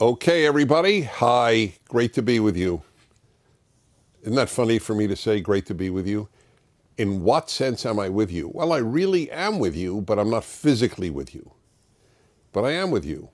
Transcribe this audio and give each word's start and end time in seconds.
Okay, 0.00 0.46
everybody. 0.46 1.02
Hi. 1.02 1.74
Great 1.88 2.14
to 2.14 2.22
be 2.22 2.40
with 2.40 2.56
you. 2.56 2.82
Isn't 4.22 4.36
that 4.36 4.48
funny 4.48 4.78
for 4.78 4.94
me 4.94 5.06
to 5.06 5.16
say, 5.16 5.42
great 5.42 5.66
to 5.66 5.74
be 5.74 5.90
with 5.90 6.06
you? 6.06 6.30
In 6.96 7.22
what 7.22 7.50
sense 7.50 7.84
am 7.84 7.98
I 7.98 8.08
with 8.08 8.32
you? 8.32 8.50
Well, 8.54 8.72
I 8.72 8.78
really 8.78 9.30
am 9.30 9.58
with 9.58 9.76
you, 9.76 10.00
but 10.00 10.18
I'm 10.18 10.30
not 10.30 10.44
physically 10.44 11.10
with 11.10 11.34
you. 11.34 11.52
But 12.52 12.64
I 12.64 12.72
am 12.72 12.90
with 12.90 13.04
you. 13.04 13.28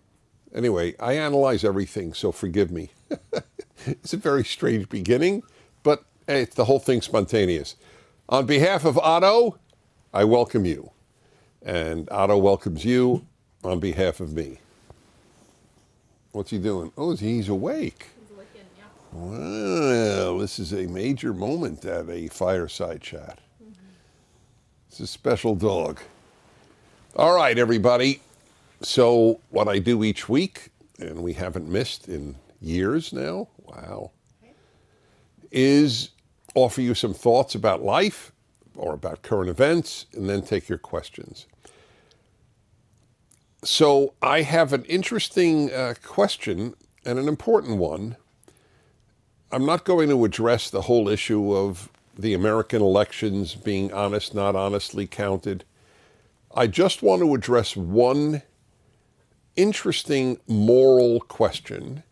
Anyway, 0.54 0.96
I 0.98 1.12
analyze 1.12 1.64
everything, 1.64 2.14
so 2.14 2.32
forgive 2.32 2.72
me. 2.72 2.90
it's 3.86 4.14
a 4.14 4.18
very 4.18 4.44
strange 4.44 4.88
beginning, 4.88 5.44
but 5.84 6.04
hey, 6.26 6.42
it's 6.42 6.56
the 6.56 6.64
whole 6.64 6.80
thing 6.80 7.00
spontaneous. 7.00 7.76
On 8.28 8.44
behalf 8.44 8.84
of 8.84 8.98
Otto, 8.98 9.58
I 10.12 10.24
welcome 10.24 10.64
you. 10.64 10.90
And 11.62 12.08
Otto 12.10 12.38
welcomes 12.38 12.84
you 12.84 13.24
on 13.62 13.78
behalf 13.78 14.18
of 14.18 14.32
me. 14.32 14.58
What's 16.36 16.50
he 16.50 16.58
doing? 16.58 16.92
Oh, 16.98 17.16
he's 17.16 17.48
awake. 17.48 18.08
He's 18.20 18.36
yeah. 18.54 18.84
Well, 19.10 20.36
this 20.36 20.58
is 20.58 20.74
a 20.74 20.86
major 20.86 21.32
moment 21.32 21.82
at 21.86 22.10
a 22.10 22.28
fireside 22.28 23.00
chat. 23.00 23.38
It's 24.90 25.00
a 25.00 25.06
special 25.06 25.54
dog. 25.54 25.98
All 27.16 27.34
right, 27.34 27.56
everybody. 27.56 28.20
So, 28.82 29.40
what 29.48 29.66
I 29.66 29.78
do 29.78 30.04
each 30.04 30.28
week, 30.28 30.68
and 30.98 31.22
we 31.22 31.32
haven't 31.32 31.70
missed 31.70 32.06
in 32.06 32.36
years 32.60 33.14
now, 33.14 33.48
wow, 33.64 34.10
is 35.50 36.10
offer 36.54 36.82
you 36.82 36.92
some 36.92 37.14
thoughts 37.14 37.54
about 37.54 37.82
life 37.82 38.30
or 38.74 38.92
about 38.92 39.22
current 39.22 39.48
events, 39.48 40.04
and 40.12 40.28
then 40.28 40.42
take 40.42 40.68
your 40.68 40.76
questions. 40.76 41.46
So, 43.66 44.14
I 44.22 44.42
have 44.42 44.72
an 44.72 44.84
interesting 44.84 45.72
uh, 45.72 45.94
question 46.00 46.74
and 47.04 47.18
an 47.18 47.26
important 47.26 47.78
one. 47.78 48.16
I'm 49.50 49.66
not 49.66 49.84
going 49.84 50.08
to 50.08 50.24
address 50.24 50.70
the 50.70 50.82
whole 50.82 51.08
issue 51.08 51.52
of 51.52 51.88
the 52.16 52.32
American 52.32 52.80
elections 52.80 53.56
being 53.56 53.92
honest, 53.92 54.36
not 54.36 54.54
honestly 54.54 55.08
counted. 55.08 55.64
I 56.54 56.68
just 56.68 57.02
want 57.02 57.22
to 57.22 57.34
address 57.34 57.76
one 57.76 58.42
interesting 59.56 60.38
moral 60.46 61.18
question 61.18 62.04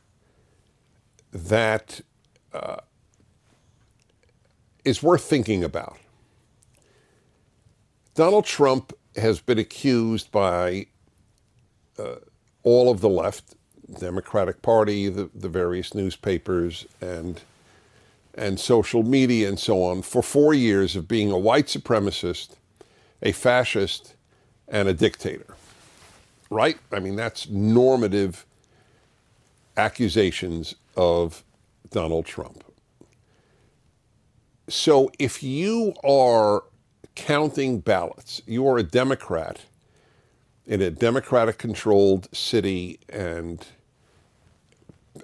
that 1.31 2.01
uh, 2.53 2.79
is 4.85 5.05
worth 5.05 5.23
thinking 5.23 5.63
about. 5.63 5.99
Donald 8.17 8.45
Trump 8.45 8.93
has 9.15 9.41
been 9.41 9.61
accused 9.61 10.33
by 10.33 10.89
Uh, 11.99 12.17
all 12.63 12.91
of 12.91 13.01
the 13.01 13.09
left, 13.09 13.55
Democratic 13.99 14.63
Party, 14.63 15.09
the, 15.09 15.31
the 15.35 15.49
various 15.49 15.95
newspapers, 15.95 16.87
and 17.01 17.41
and 18.37 18.59
social 18.59 19.05
media 19.05 19.49
and 19.49 19.61
so 19.61 19.83
on 19.85 20.03
for 20.03 20.21
four 20.21 20.53
years 20.53 20.97
of 20.97 21.07
being 21.07 21.31
a 21.31 21.39
white 21.39 21.67
supremacist, 21.67 22.57
a 23.23 23.31
fascist, 23.31 24.15
and 24.67 24.89
a 24.89 24.93
dictator. 24.93 25.55
Right? 26.51 26.79
I 26.91 26.99
mean, 26.99 27.17
that's 27.17 27.49
normative 27.49 28.45
accusations 29.77 30.75
of 30.97 31.45
Donald 31.91 32.27
Trump. 32.27 32.65
So 34.69 35.11
if 35.19 35.43
you 35.43 35.95
are 36.03 36.65
counting 37.15 37.81
ballots, 37.81 38.43
you 38.47 38.67
are 38.67 38.79
a 38.79 38.83
Democrat 38.83 39.61
in 40.67 40.81
a 40.81 40.91
Democratic 40.91 41.59
controlled 41.59 42.29
city 42.35 42.99
and 43.09 43.67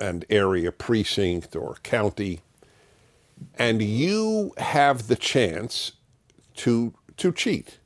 and 0.00 0.24
area 0.30 0.70
precinct 0.70 1.56
or 1.56 1.77
county 1.83 2.41
and 3.56 3.83
you 3.83 4.52
have 4.58 5.08
the 5.08 5.16
chance 5.16 5.92
to 6.55 6.95
to 7.17 7.33
cheat 7.33 7.79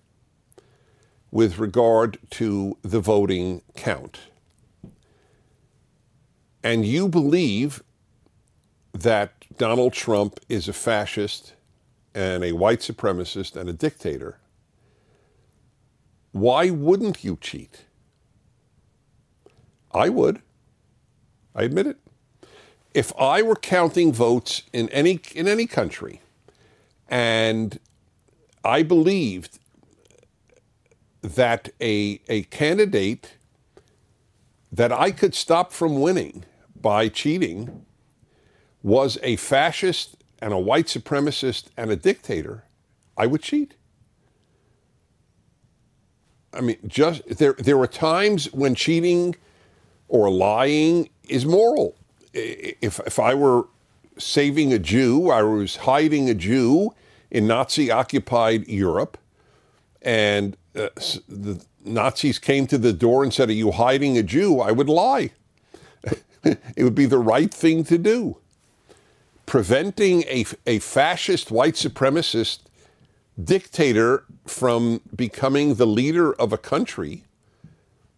with 1.30 1.58
regard 1.58 2.18
to 2.30 2.76
the 2.82 3.00
voting 3.00 3.60
count. 3.74 4.20
And 6.62 6.84
you 6.84 7.08
believe 7.08 7.82
that 8.92 9.32
Donald 9.58 9.92
Trump 9.92 10.38
is 10.48 10.68
a 10.68 10.72
fascist 10.72 11.54
and 12.14 12.44
a 12.44 12.52
white 12.52 12.78
supremacist 12.78 13.56
and 13.56 13.68
a 13.68 13.72
dictator. 13.72 14.38
Why 16.34 16.68
wouldn't 16.68 17.22
you 17.22 17.38
cheat? 17.40 17.84
I 19.92 20.08
would. 20.08 20.42
I 21.54 21.62
admit 21.62 21.86
it 21.86 21.98
if 22.92 23.12
I 23.16 23.40
were 23.40 23.54
counting 23.54 24.12
votes 24.12 24.62
in 24.72 24.88
any 24.88 25.20
in 25.32 25.46
any 25.46 25.68
country, 25.68 26.22
and 27.08 27.78
I 28.64 28.82
believed 28.82 29.60
that 31.22 31.68
a 31.80 32.20
a 32.28 32.42
candidate 32.44 33.36
that 34.72 34.90
I 34.90 35.12
could 35.12 35.36
stop 35.36 35.72
from 35.72 36.00
winning 36.00 36.44
by 36.74 37.08
cheating 37.08 37.86
was 38.82 39.18
a 39.22 39.36
fascist 39.36 40.16
and 40.40 40.52
a 40.52 40.58
white 40.58 40.86
supremacist 40.86 41.66
and 41.76 41.92
a 41.92 41.96
dictator, 41.96 42.64
I 43.16 43.26
would 43.26 43.40
cheat. 43.40 43.74
I 46.54 46.60
mean, 46.60 46.78
just 46.86 47.26
there 47.38 47.54
there 47.54 47.78
are 47.80 47.86
times 47.86 48.52
when 48.52 48.74
cheating 48.74 49.36
or 50.08 50.30
lying 50.30 51.08
is 51.28 51.44
moral 51.44 51.96
if 52.34 53.00
if 53.06 53.18
I 53.18 53.34
were 53.34 53.66
saving 54.18 54.72
a 54.72 54.78
Jew, 54.78 55.30
I 55.30 55.42
was 55.42 55.76
hiding 55.76 56.28
a 56.28 56.34
Jew 56.34 56.94
in 57.30 57.46
Nazi 57.46 57.90
occupied 57.90 58.68
Europe, 58.68 59.18
and 60.02 60.56
uh, 60.76 60.88
the 61.28 61.64
Nazis 61.84 62.38
came 62.38 62.66
to 62.68 62.78
the 62.78 62.92
door 62.92 63.22
and 63.22 63.32
said, 63.32 63.48
Are 63.48 63.52
you 63.52 63.72
hiding 63.72 64.18
a 64.18 64.22
Jew? 64.22 64.60
I 64.60 64.72
would 64.72 64.88
lie. 64.88 65.30
it 66.44 66.84
would 66.84 66.94
be 66.94 67.06
the 67.06 67.18
right 67.18 67.52
thing 67.52 67.84
to 67.84 67.98
do. 67.98 68.38
Preventing 69.46 70.22
a, 70.22 70.46
a 70.66 70.78
fascist 70.78 71.50
white 71.50 71.74
supremacist 71.74 72.60
dictator 73.42 74.24
from 74.46 75.00
becoming 75.14 75.74
the 75.74 75.86
leader 75.86 76.32
of 76.34 76.52
a 76.52 76.58
country 76.58 77.24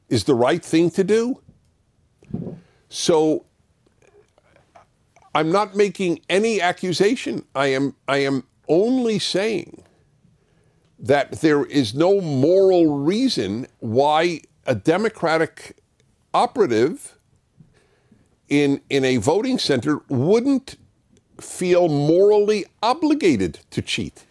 is 0.08 0.24
the 0.24 0.34
right 0.34 0.64
thing 0.64 0.90
to 0.90 1.04
do. 1.04 1.40
So 2.88 3.44
I'm 5.34 5.50
not 5.50 5.76
making 5.76 6.20
any 6.28 6.60
accusation. 6.60 7.44
I 7.54 7.68
am 7.68 7.94
I 8.08 8.18
am 8.18 8.44
only 8.68 9.18
saying 9.18 9.82
that 10.98 11.40
there 11.40 11.64
is 11.64 11.94
no 11.94 12.20
moral 12.20 12.98
reason 12.98 13.66
why 13.80 14.40
a 14.66 14.74
democratic 14.74 15.76
operative 16.32 17.18
in 18.48 18.80
in 18.88 19.04
a 19.04 19.16
voting 19.18 19.58
center 19.58 20.00
wouldn't 20.08 20.76
feel 21.40 21.88
morally 21.88 22.64
obligated 22.82 23.58
to 23.70 23.82
cheat. 23.82 24.24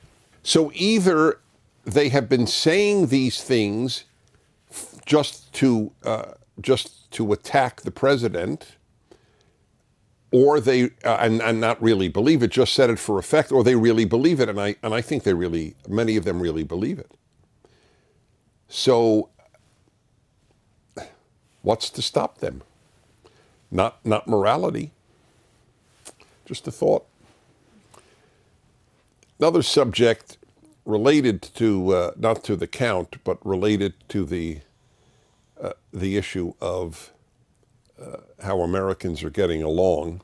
So 0.46 0.72
either 0.76 1.40
they 1.86 2.10
have 2.10 2.30
been 2.30 2.48
saying 2.48 3.08
these 3.08 3.44
things 3.44 4.06
just 5.08 5.52
to 5.56 5.92
uh, 6.04 6.34
just 6.62 7.12
to 7.14 7.34
attack 7.34 7.82
the 7.82 7.92
president 7.92 8.78
or 10.32 10.60
they 10.60 10.86
uh, 11.04 11.18
and, 11.20 11.42
and 11.42 11.62
not 11.62 11.82
really 11.82 12.10
believe 12.10 12.44
it, 12.44 12.52
just 12.52 12.74
said 12.74 12.90
it 12.92 13.00
for 13.00 13.20
effect, 13.20 13.52
or 13.52 13.64
they 13.64 13.76
really 13.76 14.06
believe 14.06 14.40
it, 14.40 14.50
and 14.50 14.62
I 14.62 14.76
and 14.84 14.94
I 14.94 15.02
think 15.02 15.24
they 15.24 15.34
really, 15.34 15.76
many 15.88 16.18
of 16.18 16.26
them 16.26 16.42
really 16.42 16.64
believe 16.64 17.00
it. 17.00 17.12
So, 18.70 19.30
what's 21.64 21.90
to 21.92 22.02
stop 22.02 22.40
them? 22.40 22.64
Not 23.72 24.06
not 24.06 24.28
morality. 24.28 24.92
Just 26.46 26.68
a 26.68 26.72
thought. 26.72 27.06
Another 29.40 29.64
subject 29.64 30.35
related 30.86 31.42
to 31.42 31.94
uh, 31.94 32.12
not 32.16 32.44
to 32.46 32.56
the 32.56 32.68
count, 32.68 33.18
but 33.24 33.44
related 33.46 33.94
to 34.10 34.24
the 34.26 34.62
uh, 35.60 35.72
the 35.92 36.18
issue 36.18 36.54
of 36.62 37.12
uh, 38.02 38.18
how 38.44 38.62
Americans 38.62 39.24
are 39.24 39.30
getting 39.30 39.64
along. 39.64 40.22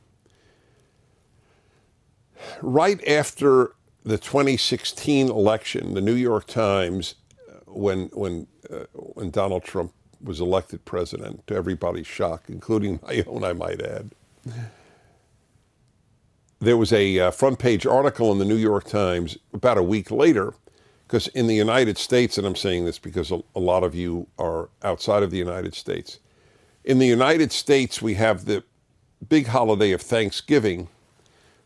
Right 2.61 3.05
after 3.07 3.73
the 4.03 4.17
2016 4.17 5.29
election, 5.29 5.93
the 5.93 6.01
New 6.01 6.15
York 6.15 6.47
Times, 6.47 7.15
uh, 7.49 7.53
when 7.65 8.07
when 8.13 8.47
uh, 8.69 8.85
when 8.93 9.31
Donald 9.31 9.63
Trump 9.63 9.93
was 10.23 10.39
elected 10.39 10.85
president, 10.85 11.45
to 11.47 11.55
everybody's 11.55 12.07
shock, 12.07 12.43
including 12.47 12.99
my 13.07 13.23
own, 13.27 13.43
I 13.43 13.53
might 13.53 13.81
add, 13.81 14.11
there 16.61 16.77
was 16.77 16.93
a 16.93 17.19
uh, 17.19 17.31
front 17.31 17.57
page 17.57 17.87
article 17.87 18.31
in 18.31 18.37
the 18.37 18.45
New 18.45 18.55
York 18.55 18.85
Times 18.85 19.37
about 19.51 19.79
a 19.79 19.83
week 19.83 20.11
later, 20.11 20.53
because 21.07 21.27
in 21.29 21.47
the 21.47 21.55
United 21.55 21.97
States, 21.97 22.37
and 22.37 22.45
I'm 22.45 22.55
saying 22.55 22.85
this 22.85 22.99
because 22.99 23.31
a, 23.31 23.41
a 23.55 23.59
lot 23.59 23.83
of 23.83 23.95
you 23.95 24.27
are 24.37 24.69
outside 24.83 25.23
of 25.23 25.31
the 25.31 25.37
United 25.37 25.73
States, 25.73 26.19
In 26.83 26.99
the 26.99 27.07
United 27.07 27.51
States, 27.51 28.01
we 28.01 28.13
have 28.13 28.45
the 28.45 28.63
big 29.27 29.47
holiday 29.47 29.91
of 29.91 30.01
Thanksgiving 30.01 30.87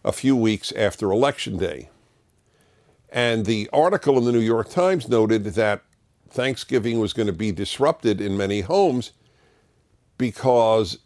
a 0.03 0.11
few 0.13 0.35
weeks 0.35 0.71
after 0.71 1.11
Election 1.11 1.57
Day. 1.57 1.89
And 3.09 3.45
the 3.45 3.69
article 3.71 4.17
in 4.17 4.23
the 4.23 4.31
New 4.31 4.39
York 4.39 4.69
Times 4.69 5.09
noted 5.09 5.43
that 5.43 5.83
Thanksgiving 6.29 6.99
was 6.99 7.13
going 7.13 7.27
to 7.27 7.33
be 7.33 7.51
disrupted 7.51 8.19
in 8.19 8.37
many 8.37 8.61
homes 8.61 9.11
because 10.17 10.99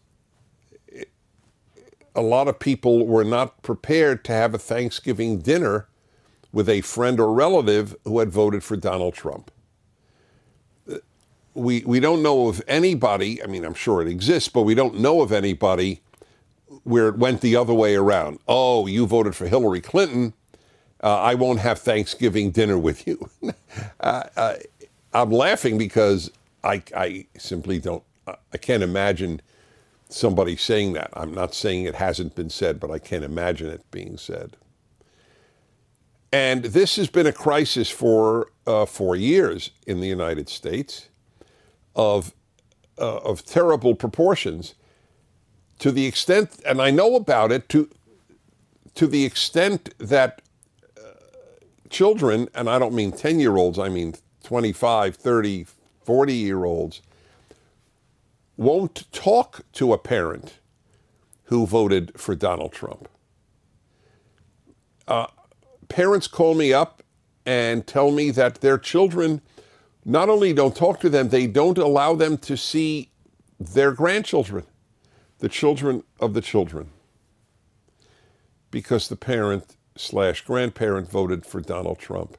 a 2.16 2.22
lot 2.22 2.48
of 2.48 2.60
people 2.60 3.06
were 3.08 3.24
not 3.24 3.62
prepared 3.64 4.24
to 4.26 4.34
have 4.34 4.54
a 4.54 4.60
Thanksgiving 4.60 5.40
dinner 5.40 5.88
with 6.52 6.70
a 6.70 6.82
friend 6.82 7.20
or 7.20 7.34
relative 7.34 7.96
who 8.06 8.20
had 8.20 8.32
voted 8.32 8.64
for 8.64 8.78
Donald 8.78 9.14
Trump. 9.14 9.52
We, 11.56 11.84
we 11.86 12.00
don't 12.00 12.24
know 12.24 12.48
of 12.50 12.62
anybody, 12.68 13.44
I 13.44 13.48
mean, 13.48 13.66
I'm 13.66 13.74
sure 13.74 14.02
it 14.02 14.08
exists, 14.08 14.50
but 14.50 14.64
we 14.64 14.76
don't 14.76 15.00
know 15.00 15.22
of 15.22 15.32
anybody 15.32 16.02
where 16.84 17.10
it 17.10 17.18
went 17.18 17.42
the 17.42 17.56
other 17.56 17.74
way 17.74 17.96
around. 17.96 18.40
Oh, 18.48 18.88
you 18.88 19.06
voted 19.08 19.36
for 19.36 19.48
Hillary 19.48 19.82
Clinton. 19.82 20.34
Uh, 21.04 21.20
I 21.20 21.36
won't 21.36 21.60
have 21.60 21.80
Thanksgiving 21.80 22.52
dinner 22.52 22.78
with 22.78 23.08
you. 23.08 23.30
uh, 24.02 24.24
uh, 24.38 24.56
I'm 25.14 25.32
laughing 25.32 25.78
because 25.78 26.32
I, 26.64 26.84
I 26.96 27.28
simply 27.38 27.80
don't, 27.80 28.04
I 28.28 28.58
can't 28.58 28.84
imagine 28.84 29.42
somebody 30.10 30.56
saying 30.56 30.94
that. 30.94 31.12
I'm 31.14 31.34
not 31.34 31.54
saying 31.54 31.86
it 31.86 31.96
hasn't 31.96 32.36
been 32.36 32.50
said, 32.50 32.80
but 32.80 32.92
I 32.92 33.00
can't 33.00 33.24
imagine 33.24 33.70
it 33.70 33.90
being 33.92 34.18
said. 34.18 34.58
And 36.32 36.64
this 36.66 36.96
has 36.98 37.10
been 37.10 37.28
a 37.28 37.34
crisis 37.34 37.90
for 37.90 38.52
uh, 38.68 38.86
four 38.86 39.16
years 39.16 39.72
in 39.88 40.00
the 40.00 40.08
United 40.08 40.50
States 40.50 41.10
of, 41.96 42.34
uh, 42.98 43.18
of 43.18 43.46
terrible 43.46 43.96
proportions 43.96 44.76
to 45.80 45.92
the 45.92 46.06
extent, 46.06 46.60
and 46.66 46.82
I 46.82 46.92
know 46.92 47.16
about 47.16 47.52
it, 47.52 47.70
to, 47.70 47.90
to 48.96 49.08
the 49.08 49.26
extent 49.26 49.94
that 49.98 50.42
uh, 50.98 51.02
children, 51.90 52.50
and 52.54 52.70
I 52.70 52.78
don't 52.78 52.94
mean 52.94 53.12
10 53.12 53.40
year 53.40 53.56
olds, 53.56 53.80
I 53.80 53.90
mean 53.90 54.16
25, 54.44 55.16
30, 55.16 55.66
40 56.04 56.34
year 56.34 56.66
olds, 56.66 57.02
won't 58.60 59.10
talk 59.14 59.62
to 59.72 59.94
a 59.94 59.98
parent 59.98 60.60
who 61.46 61.66
voted 61.66 62.12
for 62.20 62.36
Donald 62.36 62.74
Trump. 62.74 63.08
Uh, 65.08 65.28
parents 65.88 66.28
call 66.28 66.54
me 66.54 66.74
up 66.74 67.02
and 67.46 67.88
tell 67.88 68.12
me 68.12 68.32
that 68.32 68.56
their 68.56 68.78
children 68.78 69.42
not 70.04 70.28
only 70.28 70.52
don't 70.52 70.76
talk 70.76 71.00
to 71.00 71.10
them, 71.10 71.30
they 71.30 71.48
don't 71.48 71.78
allow 71.78 72.14
them 72.14 72.38
to 72.38 72.58
see 72.58 73.10
their 73.58 73.94
grandchildren, 73.94 74.66
the 75.40 75.48
children 75.48 76.04
of 76.20 76.34
the 76.34 76.42
children, 76.42 76.90
because 78.72 79.08
the 79.08 79.16
parent 79.16 79.78
slash 79.96 80.42
grandparent 80.42 81.10
voted 81.10 81.46
for 81.46 81.62
Donald 81.62 81.98
Trump. 81.98 82.38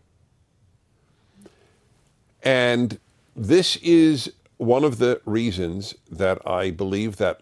And 2.43 2.99
this 3.35 3.77
is 3.77 4.33
one 4.61 4.85
of 4.85 4.99
the 4.99 5.23
reasons 5.25 5.95
that 6.11 6.47
I 6.47 6.71
believe 6.71 7.17
that 7.17 7.41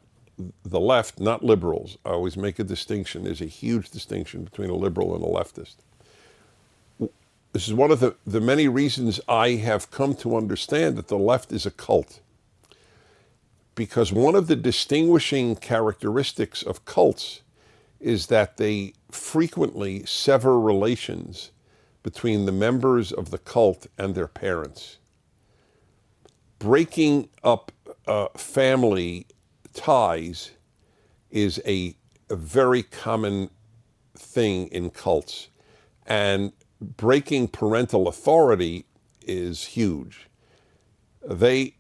the 0.65 0.79
left, 0.79 1.19
not 1.19 1.45
liberals, 1.45 1.99
I 2.05 2.11
always 2.11 2.37
make 2.37 2.61
a 2.61 2.65
distinction. 2.65 3.25
There's 3.25 3.41
a 3.41 3.47
huge 3.47 3.91
distinction 3.91 4.45
between 4.45 4.71
a 4.71 4.77
liberal 4.77 5.17
and 5.17 5.25
a 5.25 5.27
leftist. 5.27 5.75
This 7.53 7.67
is 7.67 7.75
one 7.75 7.91
of 7.91 7.99
the, 7.99 8.15
the 8.25 8.41
many 8.41 8.69
reasons 8.69 9.21
I 9.29 9.51
have 9.51 9.91
come 9.91 10.15
to 10.15 10.37
understand 10.37 10.95
that 10.95 11.09
the 11.09 11.19
left 11.19 11.51
is 11.51 11.67
a 11.67 11.73
cult. 11.73 12.21
Because 13.75 14.13
one 14.13 14.37
of 14.37 14.47
the 14.47 14.55
distinguishing 14.55 15.57
characteristics 15.57 16.63
of 16.63 16.85
cults 16.85 17.41
is 17.99 18.29
that 18.29 18.59
they 18.59 18.93
frequently 19.11 20.07
sever 20.07 20.61
relations 20.61 21.51
between 22.05 22.47
the 22.47 22.53
members 22.53 23.11
of 23.11 23.33
the 23.33 23.39
cult 23.39 23.89
and 23.99 24.15
their 24.15 24.29
parents 24.29 24.98
breaking 26.59 27.29
up 27.45 27.73
uh, 28.07 28.29
family 28.37 29.27
ties 29.75 30.51
is 31.31 31.61
a, 31.67 31.95
a 32.31 32.37
very 32.37 32.83
common 32.83 33.51
thing 34.17 34.69
in 34.69 34.91
cults. 34.91 35.49
And 36.07 36.53
breaking 36.81 37.49
parental 37.49 38.09
authority 38.09 38.87
is 39.23 39.65
huge. 39.65 40.29
They, 41.29 41.75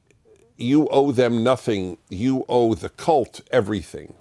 you 0.56 0.88
owe 0.88 1.12
them 1.12 1.42
nothing. 1.42 1.98
You 2.10 2.44
owe 2.48 2.74
the 2.74 2.90
cult 2.90 3.40
everything. 3.50 4.14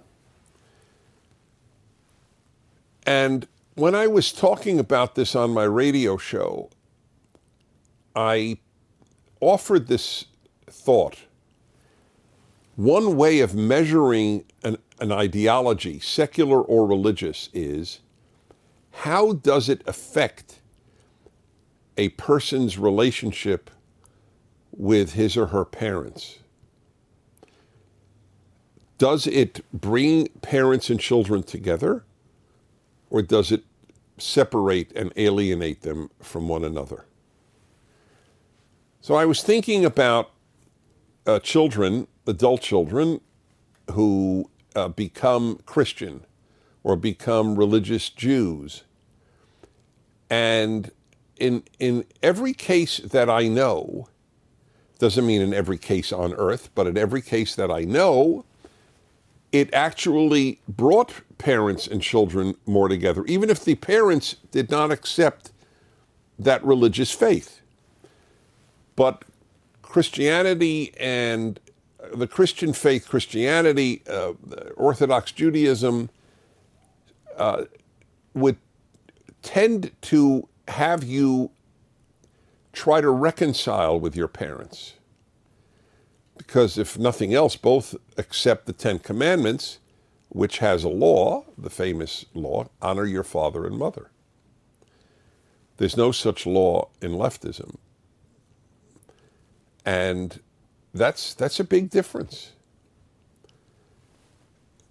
And 3.06 3.48
when 3.75 3.95
I 3.95 4.07
was 4.07 4.31
talking 4.31 4.80
about 4.80 5.15
this 5.15 5.36
on 5.36 5.51
my 5.51 5.63
radio 5.63 6.18
show, 6.18 6.69
I 8.15 8.57
offered 9.39 9.88
this 9.88 10.25
thought. 10.88 11.18
One 12.78 13.18
way 13.18 13.42
of 13.42 13.54
measuring 13.54 14.45
an, 14.63 14.78
an 15.01 15.12
ideology, 15.12 16.00
secular 16.00 16.62
or 16.62 16.88
religious, 16.88 17.50
is 17.54 18.00
how 19.04 19.34
does 19.34 19.68
it 19.68 19.81
affect 19.86 20.62
a 21.98 22.07
person's 22.10 22.78
relationship 22.78 23.69
with 24.72 25.12
his 25.12 25.36
or 25.36 25.48
her 25.48 25.66
parents? 25.66 26.39
Does 28.98 29.28
it 29.28 29.66
bring 29.74 30.30
parents 30.42 30.90
and 30.90 31.01
children 31.01 31.44
together, 31.44 32.06
or 33.10 33.22
does 33.22 33.51
it 33.51 33.66
separate 34.18 34.94
and 34.95 35.12
alienate 35.18 35.81
them 35.81 36.12
from 36.22 36.48
one 36.48 36.63
another? 36.63 37.04
So 39.01 39.16
I 39.16 39.25
was 39.25 39.44
thinking 39.44 39.83
about 39.83 40.31
uh, 41.28 41.40
children, 41.40 42.08
adult 42.26 42.62
children, 42.62 43.22
who 43.92 44.50
uh, 44.76 44.88
become 44.88 45.60
Christian 45.66 46.26
or 46.84 46.96
become 46.96 47.56
religious 47.56 48.10
Jews. 48.10 48.84
And 50.30 50.92
in, 51.38 51.64
in 51.80 52.06
every 52.24 52.54
case 52.54 52.98
that 52.98 53.30
I 53.30 53.48
know, 53.48 54.08
doesn't 55.00 55.26
mean 55.26 55.42
in 55.42 55.54
every 55.54 55.78
case 55.78 56.12
on 56.12 56.34
earth, 56.34 56.70
but 56.74 56.88
in 56.88 56.98
every 56.98 57.22
case 57.22 57.56
that 57.56 57.70
I 57.70 57.82
know, 57.82 58.46
it 59.52 59.74
actually 59.74 60.60
brought 60.68 61.14
parents 61.38 61.88
and 61.88 62.02
children 62.02 62.56
more 62.66 62.88
together, 62.88 63.24
even 63.26 63.50
if 63.50 63.64
the 63.64 63.76
parents 63.76 64.38
did 64.52 64.72
not 64.72 64.92
accept 64.92 65.52
that 66.40 66.64
religious 66.64 67.12
faith. 67.12 67.62
But 68.96 69.24
Christianity 69.97 70.94
and 70.99 71.59
the 72.13 72.27
Christian 72.27 72.71
faith, 72.71 73.07
Christianity, 73.09 74.04
uh, 74.07 74.33
Orthodox 74.75 75.31
Judaism, 75.31 76.11
uh, 77.35 77.63
would 78.35 78.57
tend 79.42 79.89
to 80.04 80.47
have 80.68 81.04
you 81.04 81.49
try 82.73 83.01
to 83.01 83.09
reconcile 83.09 83.99
with 83.99 84.16
your 84.16 84.27
parents. 84.27 84.94
Because 86.37 86.77
if 86.77 86.99
nothing 86.99 87.33
else, 87.33 87.56
both 87.56 87.95
accept 88.18 88.68
the 88.68 88.73
Ten 88.73 88.99
Commandments, 88.99 89.80
which 90.30 90.59
has 90.59 90.83
a 90.83 90.89
law, 90.89 91.44
the 91.57 91.71
famous 91.71 92.23
law 92.35 92.69
honor 92.83 93.06
your 93.06 93.23
father 93.23 93.66
and 93.66 93.80
mother. 93.80 94.11
There's 95.77 95.97
no 95.97 96.11
such 96.11 96.45
law 96.45 96.89
in 97.01 97.13
leftism. 97.13 97.77
And 99.88 100.42
that's, 100.94 101.34
that's 101.34 101.62
a 101.62 101.64
big 101.64 101.90
difference. 101.90 102.52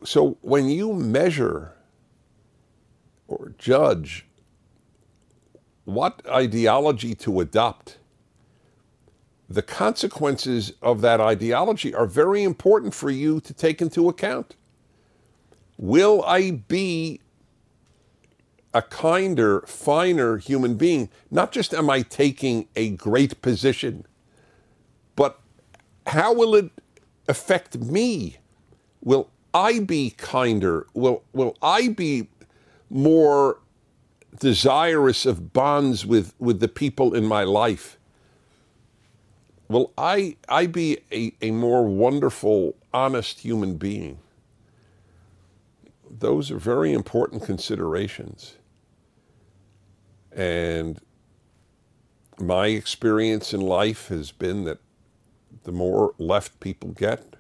So 0.05 0.39
when 0.41 0.71
you 0.71 0.95
measure 0.95 1.75
or 3.29 3.53
judge 3.59 4.25
what 5.85 6.23
ideology 6.27 7.15
to 7.17 7.41
adopt, 7.41 7.99
the 9.51 9.61
consequences 9.61 10.73
of 10.81 11.03
that 11.03 11.21
ideology 11.21 11.95
are 11.95 12.07
very 12.07 12.43
important 12.43 12.95
for 12.95 13.11
you 13.11 13.39
to 13.41 13.53
take 13.53 13.83
into 13.83 14.09
account. 14.09 14.57
Will 15.77 16.25
I 16.25 16.53
be 16.53 17.21
a 18.73 18.81
kinder, 18.81 19.61
finer 19.67 20.39
human 20.39 20.77
being? 20.77 21.11
Not 21.31 21.53
just 21.53 21.75
am 21.75 21.91
I 21.91 22.01
taking 22.01 22.69
a 22.75 22.89
great 22.91 23.43
position 23.43 24.07
how 26.07 26.33
will 26.33 26.55
it 26.55 26.71
affect 27.29 27.79
me? 27.79 28.37
Will 29.03 29.29
I 29.53 29.81
be 29.81 30.11
kinder? 30.11 30.87
Will, 30.95 31.23
will 31.33 31.57
I 31.63 31.89
be 31.89 32.29
more 32.91 33.59
desirous 34.39 35.27
of 35.27 35.53
bonds 35.53 36.07
with, 36.07 36.35
with 36.39 36.61
the 36.61 36.69
people 36.69 37.15
in 37.15 37.25
my 37.25 37.45
life? 37.45 37.97
will 39.69 39.93
I, 39.99 40.37
I 40.49 40.67
be 40.67 40.99
a, 41.13 41.33
a 41.43 41.51
more 41.51 41.85
wonderful, 41.85 42.77
honest 42.93 43.41
human 43.41 43.77
being? 43.77 44.19
Those 46.09 46.51
are 46.51 46.59
very 46.59 46.93
important 46.93 47.43
considerations. 47.45 48.55
And 50.33 51.01
my 52.39 52.69
experience 52.69 53.53
in 53.53 53.61
life 53.61 54.09
has 54.09 54.31
been 54.31 54.65
that 54.65 54.79
the 55.67 55.73
more 55.73 56.15
left 56.19 56.61
people 56.61 56.93
get, 56.93 57.37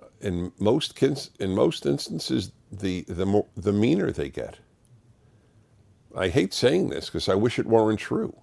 uh, 0.00 0.06
in 0.20 0.52
most 0.58 0.94
in 1.40 1.54
most 1.54 1.86
instances, 1.86 2.52
the 2.72 3.02
the 3.08 3.26
more 3.26 3.46
the 3.56 3.72
meaner 3.72 4.12
they 4.12 4.30
get. 4.30 4.58
I 6.16 6.28
hate 6.28 6.54
saying 6.54 6.90
this 6.90 7.06
because 7.06 7.28
I 7.28 7.34
wish 7.36 7.58
it 7.58 7.66
weren't 7.66 8.00
true. 8.00 8.34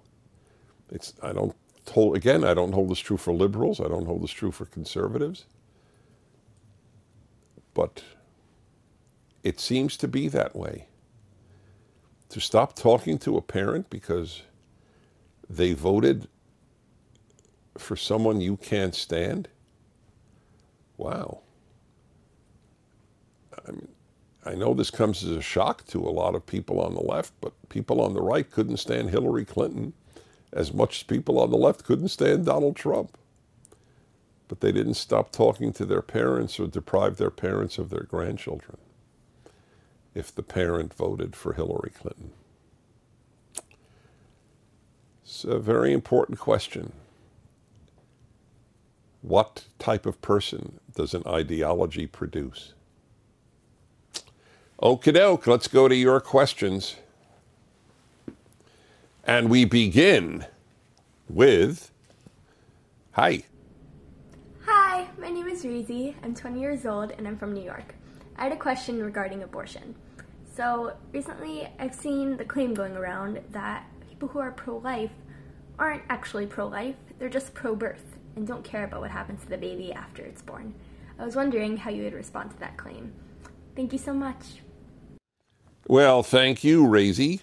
It's 0.90 1.14
I 1.22 1.32
don't 1.32 1.56
hold 1.90 2.16
again. 2.16 2.44
I 2.44 2.54
don't 2.54 2.72
hold 2.72 2.90
this 2.90 3.00
true 3.00 3.18
for 3.18 3.34
liberals. 3.34 3.80
I 3.80 3.88
don't 3.88 4.06
hold 4.06 4.22
this 4.22 4.32
true 4.32 4.52
for 4.52 4.66
conservatives. 4.66 5.46
But 7.74 8.04
it 9.44 9.60
seems 9.60 9.96
to 9.98 10.08
be 10.08 10.28
that 10.28 10.56
way. 10.56 10.88
To 12.30 12.40
stop 12.40 12.76
talking 12.76 13.18
to 13.20 13.36
a 13.36 13.42
parent 13.42 13.90
because 13.90 14.42
they 15.50 15.74
voted 15.74 16.28
for 17.80 17.96
someone 17.96 18.40
you 18.40 18.56
can't 18.56 18.94
stand? 18.94 19.48
Wow. 20.96 21.40
I 23.66 23.70
mean, 23.72 23.88
I 24.44 24.54
know 24.54 24.74
this 24.74 24.90
comes 24.90 25.24
as 25.24 25.30
a 25.30 25.42
shock 25.42 25.86
to 25.88 26.00
a 26.00 26.10
lot 26.10 26.34
of 26.34 26.46
people 26.46 26.80
on 26.80 26.94
the 26.94 27.02
left, 27.02 27.32
but 27.40 27.52
people 27.68 28.00
on 28.00 28.14
the 28.14 28.22
right 28.22 28.50
couldn't 28.50 28.78
stand 28.78 29.10
Hillary 29.10 29.44
Clinton 29.44 29.92
as 30.52 30.72
much 30.72 30.98
as 30.98 31.02
people 31.02 31.38
on 31.38 31.50
the 31.50 31.56
left 31.56 31.84
couldn't 31.84 32.08
stand 32.08 32.46
Donald 32.46 32.76
Trump. 32.76 33.18
But 34.48 34.60
they 34.60 34.72
didn't 34.72 34.94
stop 34.94 35.30
talking 35.30 35.72
to 35.74 35.84
their 35.84 36.00
parents 36.00 36.58
or 36.58 36.66
deprive 36.66 37.18
their 37.18 37.30
parents 37.30 37.78
of 37.78 37.90
their 37.90 38.04
grandchildren 38.04 38.78
if 40.14 40.34
the 40.34 40.42
parent 40.42 40.94
voted 40.94 41.36
for 41.36 41.52
Hillary 41.52 41.90
Clinton. 41.90 42.30
It's 45.22 45.44
a 45.44 45.58
very 45.58 45.92
important 45.92 46.38
question. 46.38 46.92
What 49.28 49.66
type 49.78 50.06
of 50.06 50.22
person 50.22 50.80
does 50.94 51.12
an 51.12 51.22
ideology 51.26 52.06
produce? 52.06 52.72
Okie 54.80 55.12
doke, 55.12 55.46
let's 55.46 55.68
go 55.68 55.86
to 55.86 55.94
your 55.94 56.18
questions. 56.18 56.96
And 59.24 59.50
we 59.50 59.66
begin 59.66 60.46
with 61.28 61.90
Hi. 63.12 63.42
Hi, 64.64 65.06
my 65.18 65.28
name 65.28 65.48
is 65.48 65.62
Reezy. 65.62 66.14
I'm 66.22 66.34
20 66.34 66.58
years 66.58 66.86
old 66.86 67.10
and 67.10 67.28
I'm 67.28 67.36
from 67.36 67.52
New 67.52 67.62
York. 67.62 67.96
I 68.38 68.44
had 68.44 68.52
a 68.52 68.56
question 68.56 69.02
regarding 69.02 69.42
abortion. 69.42 69.94
So, 70.56 70.94
recently 71.12 71.68
I've 71.78 71.94
seen 71.94 72.38
the 72.38 72.46
claim 72.46 72.72
going 72.72 72.96
around 72.96 73.42
that 73.50 73.84
people 74.08 74.28
who 74.28 74.38
are 74.38 74.52
pro 74.52 74.78
life 74.78 75.12
aren't 75.78 76.02
actually 76.08 76.46
pro 76.46 76.66
life, 76.66 76.96
they're 77.18 77.28
just 77.28 77.52
pro 77.52 77.76
birth 77.76 78.07
and 78.38 78.46
don't 78.46 78.64
care 78.64 78.84
about 78.84 79.00
what 79.00 79.10
happens 79.10 79.42
to 79.42 79.48
the 79.48 79.58
baby 79.58 79.92
after 79.92 80.22
it's 80.22 80.40
born. 80.40 80.72
I 81.18 81.24
was 81.24 81.34
wondering 81.34 81.76
how 81.76 81.90
you 81.90 82.04
would 82.04 82.14
respond 82.14 82.52
to 82.52 82.60
that 82.60 82.76
claim. 82.76 83.12
Thank 83.74 83.92
you 83.92 83.98
so 83.98 84.14
much. 84.14 84.62
Well, 85.88 86.22
thank 86.22 86.62
you, 86.62 86.84
Razy. 86.84 87.40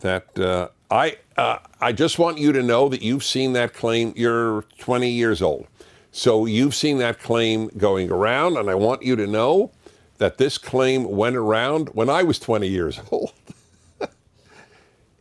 That 0.00 0.38
uh, 0.38 0.68
I 0.90 1.18
uh, 1.36 1.58
I 1.80 1.92
just 1.92 2.18
want 2.18 2.38
you 2.38 2.52
to 2.52 2.62
know 2.62 2.88
that 2.88 3.00
you've 3.00 3.24
seen 3.24 3.52
that 3.52 3.72
claim. 3.72 4.12
You're 4.16 4.62
20 4.78 5.08
years 5.08 5.40
old, 5.40 5.66
so 6.10 6.46
you've 6.46 6.74
seen 6.74 6.98
that 6.98 7.20
claim 7.20 7.68
going 7.76 8.10
around, 8.10 8.56
and 8.56 8.68
I 8.68 8.74
want 8.74 9.02
you 9.02 9.16
to 9.16 9.26
know 9.26 9.70
that 10.18 10.36
this 10.38 10.58
claim 10.58 11.04
went 11.04 11.36
around 11.36 11.90
when 11.90 12.10
I 12.10 12.22
was 12.22 12.38
20 12.38 12.66
years 12.66 13.00
old. 13.10 13.32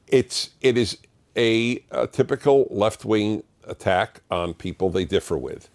it's 0.08 0.50
it 0.62 0.78
is 0.78 0.98
a, 1.36 1.84
a 1.92 2.08
typical 2.08 2.68
left 2.70 3.06
wing 3.06 3.44
attack 3.68 4.22
on 4.32 4.54
people 4.54 4.90
they 4.90 5.06
differ 5.06 5.38
with. 5.38 5.70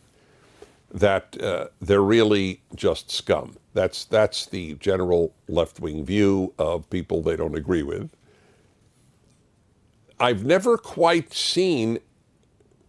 That 0.91 1.41
uh, 1.43 1.69
they're 1.81 2.03
really 2.03 2.63
just 2.75 3.11
scum. 3.11 3.57
That's 3.75 4.05
that's 4.07 4.47
the 4.47 4.75
general 4.75 5.35
left 5.49 5.81
wing 5.81 6.05
view 6.05 6.55
of 6.59 6.89
people 6.91 7.23
they 7.23 7.37
don't 7.37 7.55
agree 7.55 7.83
with. 7.83 8.11
I've 10.19 10.45
never 10.45 10.79
quite 10.79 11.33
seen 11.33 11.99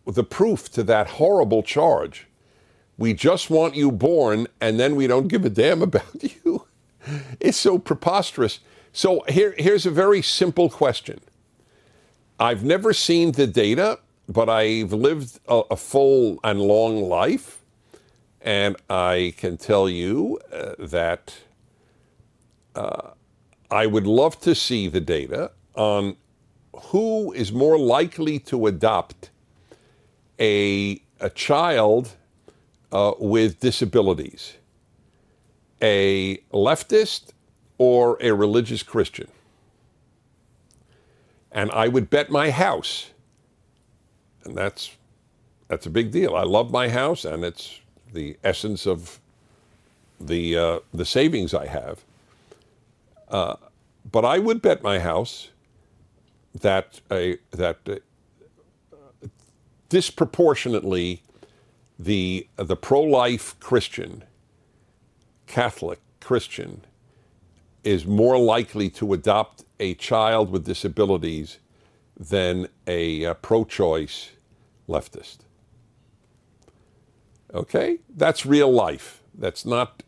the 0.05 0.23
proof 0.23 0.71
to 0.71 0.83
that 0.83 1.07
horrible 1.07 1.61
charge. 1.61 2.27
We 2.97 3.13
just 3.13 3.49
want 3.49 3.75
you 3.75 3.91
born, 3.91 4.47
and 4.59 4.79
then 4.79 4.95
we 4.95 5.07
don't 5.07 5.27
give 5.27 5.45
a 5.45 5.49
damn 5.49 5.81
about 5.89 6.23
you. 6.23 6.65
It's 7.39 7.57
so 7.57 7.77
preposterous. 7.79 8.59
So 8.91 9.23
here, 9.29 9.55
here's 9.57 9.85
a 9.85 9.91
very 9.91 10.21
simple 10.21 10.69
question 10.69 11.19
I've 12.39 12.63
never 12.63 12.93
seen 12.93 13.33
the 13.33 13.47
data, 13.47 13.99
but 14.29 14.49
I've 14.49 14.93
lived 14.93 15.39
a, 15.49 15.63
a 15.71 15.77
full 15.77 16.39
and 16.45 16.61
long 16.61 17.03
life. 17.09 17.57
And 18.41 18.77
I 18.89 19.33
can 19.37 19.57
tell 19.57 19.89
you 19.89 20.39
uh, 20.53 20.75
that 20.79 21.35
uh, 22.75 23.11
I 23.71 23.87
would 23.87 24.07
love 24.07 24.39
to 24.41 24.55
see 24.55 24.87
the 24.87 25.01
data 25.01 25.51
on 25.75 26.17
who 26.73 27.33
is 27.33 27.51
more 27.51 27.77
likely 27.79 28.39
to 28.39 28.67
adopt 28.67 29.31
a, 30.39 31.01
a 31.19 31.29
child 31.31 32.15
uh, 32.93 33.13
with 33.19 33.59
disabilities, 33.59 34.55
a 35.81 36.37
leftist 36.53 37.33
or 37.77 38.17
a 38.21 38.31
religious 38.31 38.83
Christian 38.83 39.27
and 41.51 41.71
I 41.71 41.87
would 41.87 42.09
bet 42.09 42.29
my 42.29 42.51
house. 42.51 43.11
And 44.43 44.55
that's 44.55 44.95
that's 45.67 45.85
a 45.85 45.89
big 45.89 46.11
deal. 46.11 46.35
I 46.35 46.43
love 46.43 46.71
my 46.71 46.89
house, 46.89 47.25
and 47.25 47.43
it's 47.43 47.79
the 48.11 48.37
essence 48.43 48.87
of 48.87 49.19
the 50.19 50.57
uh, 50.57 50.79
the 50.93 51.05
savings 51.05 51.53
I 51.53 51.67
have. 51.67 52.03
Uh, 53.29 53.55
but 54.11 54.25
I 54.25 54.39
would 54.39 54.61
bet 54.61 54.81
my 54.81 54.99
house 54.99 55.49
that 56.59 57.01
a 57.11 57.37
that 57.51 57.77
uh, 57.87 57.95
disproportionately 59.89 61.21
the 61.97 62.47
the 62.55 62.75
pro 62.75 63.01
life 63.01 63.59
Christian, 63.59 64.23
Catholic 65.47 65.99
Christian, 66.19 66.81
is 67.83 68.05
more 68.05 68.39
likely 68.39 68.89
to 68.91 69.13
adopt 69.13 69.63
a 69.79 69.93
child 69.95 70.51
with 70.51 70.65
disabilities 70.65 71.59
than 72.19 72.67
a, 72.85 73.23
a 73.23 73.35
pro 73.35 73.63
choice 73.65 74.31
leftist. 74.89 75.39
Okay? 77.53 77.99
That's 78.15 78.45
real 78.45 78.71
life. 78.71 79.23
That's 79.33 79.65
not 79.65 80.03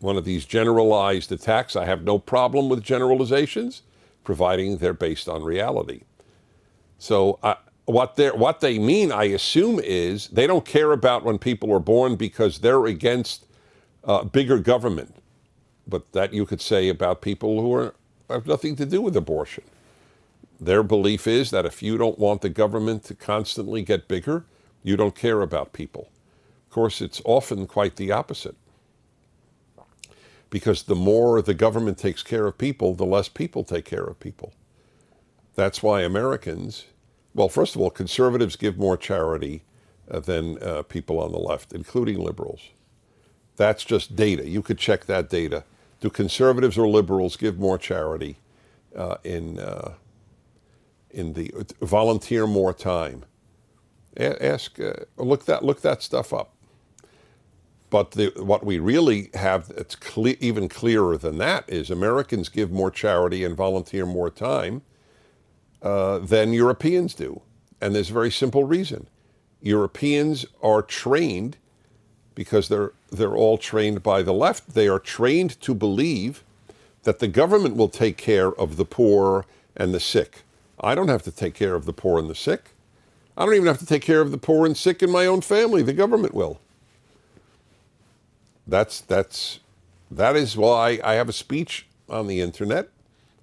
one 0.00 0.16
of 0.16 0.24
these 0.24 0.44
generalized 0.44 1.30
attacks. 1.30 1.76
I 1.76 1.84
have 1.84 2.02
no 2.02 2.18
problem 2.18 2.68
with 2.68 2.82
generalizations, 2.82 3.82
providing 4.24 4.78
they're 4.78 4.92
based 4.92 5.28
on 5.28 5.44
reality. 5.44 6.02
So, 6.98 7.38
uh, 7.42 7.54
what, 7.84 8.16
they 8.16 8.30
what 8.30 8.60
they 8.60 8.78
mean, 8.78 9.12
I 9.12 9.24
assume, 9.24 9.80
is 9.80 10.28
they 10.28 10.46
don't 10.46 10.64
care 10.64 10.92
about 10.92 11.24
when 11.24 11.38
people 11.38 11.72
are 11.72 11.80
born 11.80 12.16
because 12.16 12.58
they're 12.58 12.86
against 12.86 13.46
uh, 14.04 14.24
bigger 14.24 14.58
government. 14.58 15.16
But 15.86 16.12
that 16.12 16.32
you 16.32 16.46
could 16.46 16.60
say 16.60 16.88
about 16.88 17.22
people 17.22 17.60
who 17.60 17.74
are 17.74 17.94
have 18.30 18.46
nothing 18.46 18.76
to 18.76 18.86
do 18.86 19.02
with 19.02 19.16
abortion. 19.16 19.64
Their 20.62 20.84
belief 20.84 21.26
is 21.26 21.50
that 21.50 21.66
if 21.66 21.82
you 21.82 21.98
don't 21.98 22.20
want 22.20 22.40
the 22.40 22.48
government 22.48 23.02
to 23.04 23.14
constantly 23.14 23.82
get 23.82 24.06
bigger, 24.06 24.44
you 24.84 24.96
don't 24.96 25.16
care 25.16 25.42
about 25.42 25.72
people. 25.72 26.10
Of 26.68 26.70
course, 26.72 27.00
it's 27.00 27.20
often 27.24 27.66
quite 27.66 27.96
the 27.96 28.12
opposite. 28.12 28.54
Because 30.50 30.84
the 30.84 30.94
more 30.94 31.42
the 31.42 31.52
government 31.54 31.98
takes 31.98 32.22
care 32.22 32.46
of 32.46 32.58
people, 32.58 32.94
the 32.94 33.04
less 33.04 33.28
people 33.28 33.64
take 33.64 33.84
care 33.84 34.04
of 34.04 34.20
people. 34.20 34.52
That's 35.56 35.82
why 35.82 36.02
Americans, 36.02 36.84
well, 37.34 37.48
first 37.48 37.74
of 37.74 37.80
all, 37.80 37.90
conservatives 37.90 38.54
give 38.54 38.78
more 38.78 38.96
charity 38.96 39.64
uh, 40.08 40.20
than 40.20 40.62
uh, 40.62 40.82
people 40.82 41.18
on 41.18 41.32
the 41.32 41.38
left, 41.38 41.72
including 41.72 42.20
liberals. 42.20 42.70
That's 43.56 43.84
just 43.84 44.14
data. 44.14 44.48
You 44.48 44.62
could 44.62 44.78
check 44.78 45.06
that 45.06 45.28
data 45.28 45.64
do 46.02 46.10
conservatives 46.10 46.76
or 46.76 46.88
liberals 46.88 47.36
give 47.36 47.58
more 47.58 47.78
charity 47.78 48.36
uh, 48.94 49.16
in 49.22 49.60
uh, 49.60 49.92
in 51.12 51.34
the 51.34 51.52
volunteer 51.80 52.46
more 52.46 52.72
time? 52.72 53.24
Ask 54.16 54.78
uh, 54.80 54.92
look 55.16 55.46
that 55.46 55.64
look 55.64 55.80
that 55.82 56.02
stuff 56.02 56.32
up. 56.32 56.54
But 57.90 58.12
the, 58.12 58.32
what 58.36 58.64
we 58.64 58.78
really 58.78 59.30
have 59.34 59.68
that's 59.68 59.96
even 60.16 60.68
clearer 60.68 61.18
than 61.18 61.38
that 61.38 61.68
is 61.68 61.90
Americans 61.90 62.48
give 62.48 62.70
more 62.70 62.90
charity 62.90 63.44
and 63.44 63.54
volunteer 63.54 64.06
more 64.06 64.30
time 64.30 64.82
uh, 65.82 66.18
than 66.18 66.52
Europeans 66.52 67.14
do. 67.14 67.42
And 67.80 67.94
there's 67.94 68.10
a 68.10 68.14
very 68.14 68.30
simple 68.30 68.64
reason. 68.64 69.08
Europeans 69.60 70.46
are 70.62 70.82
trained 70.82 71.56
because 72.34 72.68
they're 72.68 72.92
they're 73.10 73.36
all 73.36 73.58
trained 73.58 74.02
by 74.02 74.22
the 74.22 74.32
left. 74.32 74.74
They 74.74 74.88
are 74.88 74.98
trained 74.98 75.60
to 75.60 75.74
believe 75.74 76.44
that 77.02 77.18
the 77.18 77.28
government 77.28 77.76
will 77.76 77.88
take 77.88 78.16
care 78.16 78.52
of 78.52 78.76
the 78.76 78.84
poor 78.84 79.44
and 79.76 79.92
the 79.92 80.00
sick. 80.00 80.42
I 80.82 80.94
don't 80.94 81.08
have 81.08 81.22
to 81.22 81.30
take 81.30 81.54
care 81.54 81.74
of 81.74 81.84
the 81.84 81.92
poor 81.92 82.18
and 82.18 82.28
the 82.28 82.34
sick. 82.34 82.70
I 83.36 83.44
don't 83.44 83.54
even 83.54 83.66
have 83.66 83.78
to 83.78 83.86
take 83.86 84.02
care 84.02 84.20
of 84.20 84.30
the 84.30 84.38
poor 84.38 84.66
and 84.66 84.76
sick 84.76 85.02
in 85.02 85.10
my 85.10 85.26
own 85.26 85.40
family. 85.40 85.82
The 85.82 85.92
government 85.92 86.34
will. 86.34 86.60
That's 88.66 89.00
that's 89.00 89.60
that 90.10 90.36
is 90.36 90.56
why 90.56 91.00
I 91.02 91.14
have 91.14 91.28
a 91.28 91.32
speech 91.32 91.86
on 92.08 92.26
the 92.26 92.40
internet. 92.40 92.90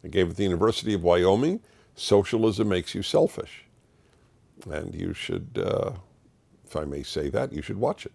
I 0.04 0.08
gave 0.08 0.28
it 0.28 0.32
at 0.32 0.38
the 0.38 0.44
University 0.44 0.94
of 0.94 1.04
Wyoming. 1.04 1.60
Socialism 1.96 2.70
makes 2.70 2.96
you 2.96 3.04
selfish, 3.04 3.66
and 4.70 4.96
you 4.96 5.14
should, 5.14 5.62
uh, 5.62 5.92
if 6.66 6.76
I 6.76 6.86
may 6.86 7.04
say 7.04 7.30
that, 7.30 7.52
you 7.52 7.62
should 7.62 7.78
watch 7.78 8.06
it. 8.06 8.14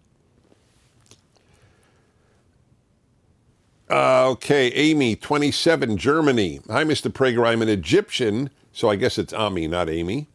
Uh, 3.91 4.31
okay, 4.31 4.69
Amy, 4.73 5.17
27, 5.17 5.97
Germany. 5.97 6.61
Hi, 6.69 6.85
Mr. 6.85 7.11
Prager. 7.13 7.47
I'm 7.47 7.63
an 7.63 7.69
Egyptian, 7.71 8.51
so 8.73 8.91
I 8.91 8.97
guess 8.97 9.19
it's 9.19 9.33
Ami, 9.33 9.69
not 9.69 9.91
Amy. 9.91 10.29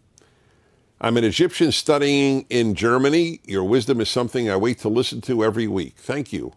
I'm 1.01 1.17
an 1.17 1.23
Egyptian 1.23 1.71
studying 1.71 2.45
in 2.49 2.75
Germany. 2.75 3.41
Your 3.45 3.63
wisdom 3.65 4.01
is 4.01 4.09
something 4.09 4.49
I 4.49 4.57
wait 4.57 4.79
to 4.79 4.89
listen 4.89 5.21
to 5.21 5.43
every 5.43 5.67
week. 5.67 5.95
Thank 5.97 6.33
you. 6.33 6.53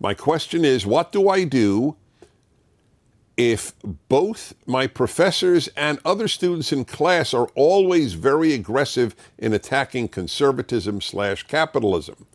My 0.00 0.14
question 0.14 0.64
is 0.64 0.86
what 0.86 1.12
do 1.12 1.28
I 1.28 1.44
do 1.44 1.96
if 3.36 3.74
both 4.08 4.54
my 4.66 4.86
professors 4.86 5.68
and 5.76 5.98
other 6.04 6.28
students 6.28 6.72
in 6.72 6.84
class 6.86 7.34
are 7.34 7.48
always 7.54 8.14
very 8.14 8.54
aggressive 8.54 9.16
in 9.38 9.52
attacking 9.52 10.08
conservatism 10.08 11.00
slash 11.02 11.44
capitalism? 11.44 12.26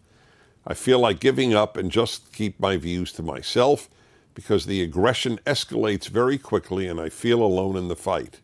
I 0.66 0.74
feel 0.74 1.00
like 1.00 1.20
giving 1.20 1.54
up 1.54 1.76
and 1.78 1.92
just 1.92 2.34
keep 2.34 2.60
my 2.60 2.78
views 2.78 3.12
to 3.14 3.24
myself 3.24 3.90
because 4.34 4.66
the 4.66 4.82
aggression 4.82 5.40
escalates 5.46 6.08
very 6.08 6.38
quickly 6.38 6.88
and 6.88 7.00
I 7.00 7.10
feel 7.10 7.42
alone 7.42 7.76
in 7.76 7.88
the 7.88 7.96
fight. 7.96 8.40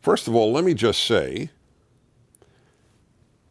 First 0.00 0.28
of 0.28 0.34
all, 0.34 0.52
let 0.52 0.64
me 0.64 0.74
just 0.74 1.02
say 1.04 1.50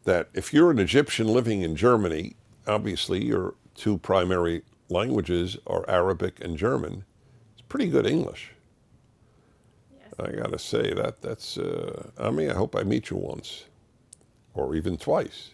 that 0.04 0.28
if 0.34 0.52
you're 0.52 0.70
an 0.70 0.78
Egyptian 0.78 1.28
living 1.28 1.62
in 1.62 1.76
Germany, 1.76 2.34
obviously 2.66 3.24
your 3.24 3.54
two 3.74 3.98
primary 3.98 4.62
languages 4.88 5.56
are 5.66 5.88
Arabic 5.88 6.42
and 6.44 6.56
German. 6.56 7.04
It's 7.52 7.62
pretty 7.62 7.88
good 7.88 8.06
English. 8.06 8.52
Yes. 9.92 10.14
I 10.18 10.32
got 10.32 10.52
to 10.52 10.58
say 10.58 10.92
that 10.94 11.22
that's. 11.22 11.58
Uh, 11.58 12.10
I 12.18 12.30
mean, 12.30 12.50
I 12.50 12.54
hope 12.54 12.74
I 12.74 12.82
meet 12.82 13.10
you 13.10 13.16
once, 13.16 13.66
or 14.54 14.74
even 14.74 14.96
twice. 14.96 15.50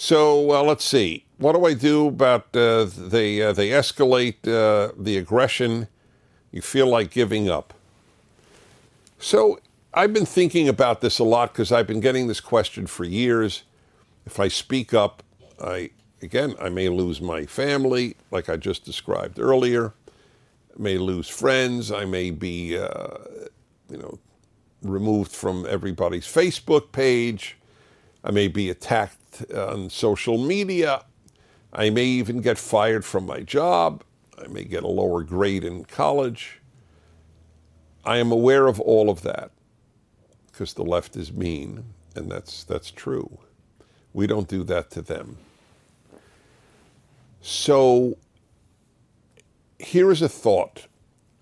So 0.00 0.40
well, 0.40 0.62
let's 0.62 0.84
see. 0.84 1.24
What 1.38 1.56
do 1.56 1.66
I 1.66 1.74
do 1.74 2.06
about 2.06 2.54
uh, 2.56 2.84
they 2.84 3.42
uh, 3.42 3.52
they 3.52 3.70
escalate 3.70 4.46
uh, 4.46 4.92
the 4.96 5.18
aggression? 5.18 5.88
You 6.52 6.62
feel 6.62 6.86
like 6.86 7.10
giving 7.10 7.50
up. 7.50 7.74
So 9.18 9.58
I've 9.92 10.12
been 10.12 10.24
thinking 10.24 10.68
about 10.68 11.00
this 11.00 11.18
a 11.18 11.24
lot 11.24 11.52
because 11.52 11.72
I've 11.72 11.88
been 11.88 11.98
getting 11.98 12.28
this 12.28 12.40
question 12.40 12.86
for 12.86 13.02
years. 13.02 13.64
If 14.24 14.38
I 14.38 14.46
speak 14.46 14.94
up, 14.94 15.24
I 15.60 15.90
again 16.22 16.54
I 16.60 16.68
may 16.68 16.88
lose 16.88 17.20
my 17.20 17.44
family, 17.44 18.14
like 18.30 18.48
I 18.48 18.56
just 18.56 18.84
described 18.84 19.40
earlier. 19.40 19.94
I 20.78 20.80
may 20.80 20.96
lose 20.96 21.28
friends. 21.28 21.90
I 21.90 22.04
may 22.04 22.30
be, 22.30 22.78
uh, 22.78 23.16
you 23.90 23.96
know, 23.98 24.20
removed 24.80 25.32
from 25.32 25.66
everybody's 25.68 26.24
Facebook 26.24 26.92
page. 26.92 27.56
I 28.22 28.30
may 28.30 28.46
be 28.46 28.70
attacked 28.70 29.17
on 29.54 29.90
social 29.90 30.38
media. 30.38 31.04
I 31.72 31.90
may 31.90 32.04
even 32.04 32.40
get 32.40 32.58
fired 32.58 33.04
from 33.04 33.26
my 33.26 33.40
job. 33.40 34.02
I 34.42 34.46
may 34.48 34.64
get 34.64 34.82
a 34.82 34.88
lower 34.88 35.22
grade 35.22 35.64
in 35.64 35.84
college. 35.84 36.60
I 38.04 38.18
am 38.18 38.32
aware 38.32 38.66
of 38.66 38.80
all 38.80 39.10
of 39.10 39.22
that 39.22 39.50
because 40.46 40.74
the 40.74 40.84
left 40.84 41.16
is 41.16 41.32
mean, 41.32 41.84
and 42.14 42.30
that's, 42.30 42.64
that's 42.64 42.90
true. 42.90 43.38
We 44.12 44.26
don't 44.26 44.48
do 44.48 44.64
that 44.64 44.90
to 44.92 45.02
them. 45.02 45.36
So 47.40 48.16
here 49.78 50.10
is 50.10 50.22
a 50.22 50.28
thought 50.28 50.86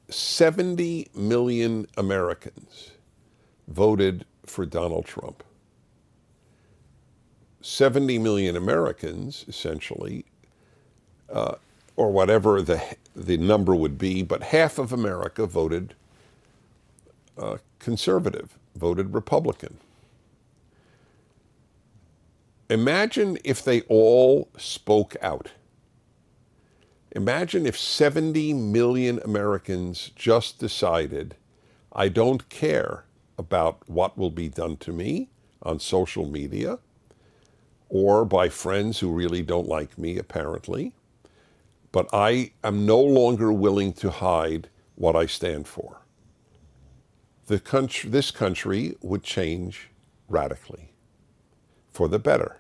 70 0.08 1.08
million 1.14 1.86
Americans 1.96 2.92
voted 3.68 4.24
for 4.44 4.66
Donald 4.66 5.04
Trump. 5.04 5.42
70 7.66 8.20
million 8.20 8.56
Americans, 8.56 9.44
essentially, 9.48 10.24
uh, 11.28 11.56
or 11.96 12.12
whatever 12.12 12.62
the, 12.62 12.80
the 13.16 13.36
number 13.36 13.74
would 13.74 13.98
be, 13.98 14.22
but 14.22 14.40
half 14.44 14.78
of 14.78 14.92
America 14.92 15.46
voted 15.46 15.94
uh, 17.36 17.56
conservative, 17.80 18.56
voted 18.76 19.12
Republican. 19.12 19.78
Imagine 22.70 23.36
if 23.42 23.64
they 23.64 23.80
all 23.82 24.48
spoke 24.56 25.16
out. 25.20 25.50
Imagine 27.16 27.66
if 27.66 27.76
70 27.76 28.54
million 28.54 29.18
Americans 29.24 30.12
just 30.14 30.60
decided, 30.60 31.34
I 31.92 32.10
don't 32.10 32.48
care 32.48 33.06
about 33.36 33.88
what 33.88 34.16
will 34.16 34.30
be 34.30 34.48
done 34.48 34.76
to 34.78 34.92
me 34.92 35.30
on 35.62 35.80
social 35.80 36.26
media 36.26 36.78
or 37.88 38.24
by 38.24 38.48
friends 38.48 38.98
who 38.98 39.10
really 39.10 39.42
don't 39.42 39.68
like 39.68 39.96
me, 39.98 40.18
apparently. 40.18 40.92
But 41.92 42.08
I 42.12 42.52
am 42.64 42.84
no 42.86 43.00
longer 43.00 43.52
willing 43.52 43.92
to 43.94 44.10
hide 44.10 44.68
what 44.96 45.16
I 45.16 45.26
stand 45.26 45.68
for. 45.68 46.02
The 47.46 47.60
country, 47.60 48.10
this 48.10 48.30
country 48.30 48.96
would 49.02 49.22
change 49.22 49.90
radically 50.28 50.92
for 51.90 52.08
the 52.08 52.18
better. 52.18 52.58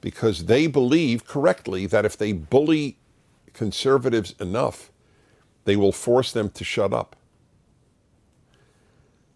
Because 0.00 0.46
they 0.46 0.66
believe 0.66 1.26
correctly 1.26 1.86
that 1.86 2.04
if 2.04 2.16
they 2.16 2.32
bully 2.32 2.98
conservatives 3.52 4.34
enough, 4.40 4.90
they 5.64 5.76
will 5.76 5.92
force 5.92 6.32
them 6.32 6.50
to 6.50 6.64
shut 6.64 6.92
up. 6.92 7.16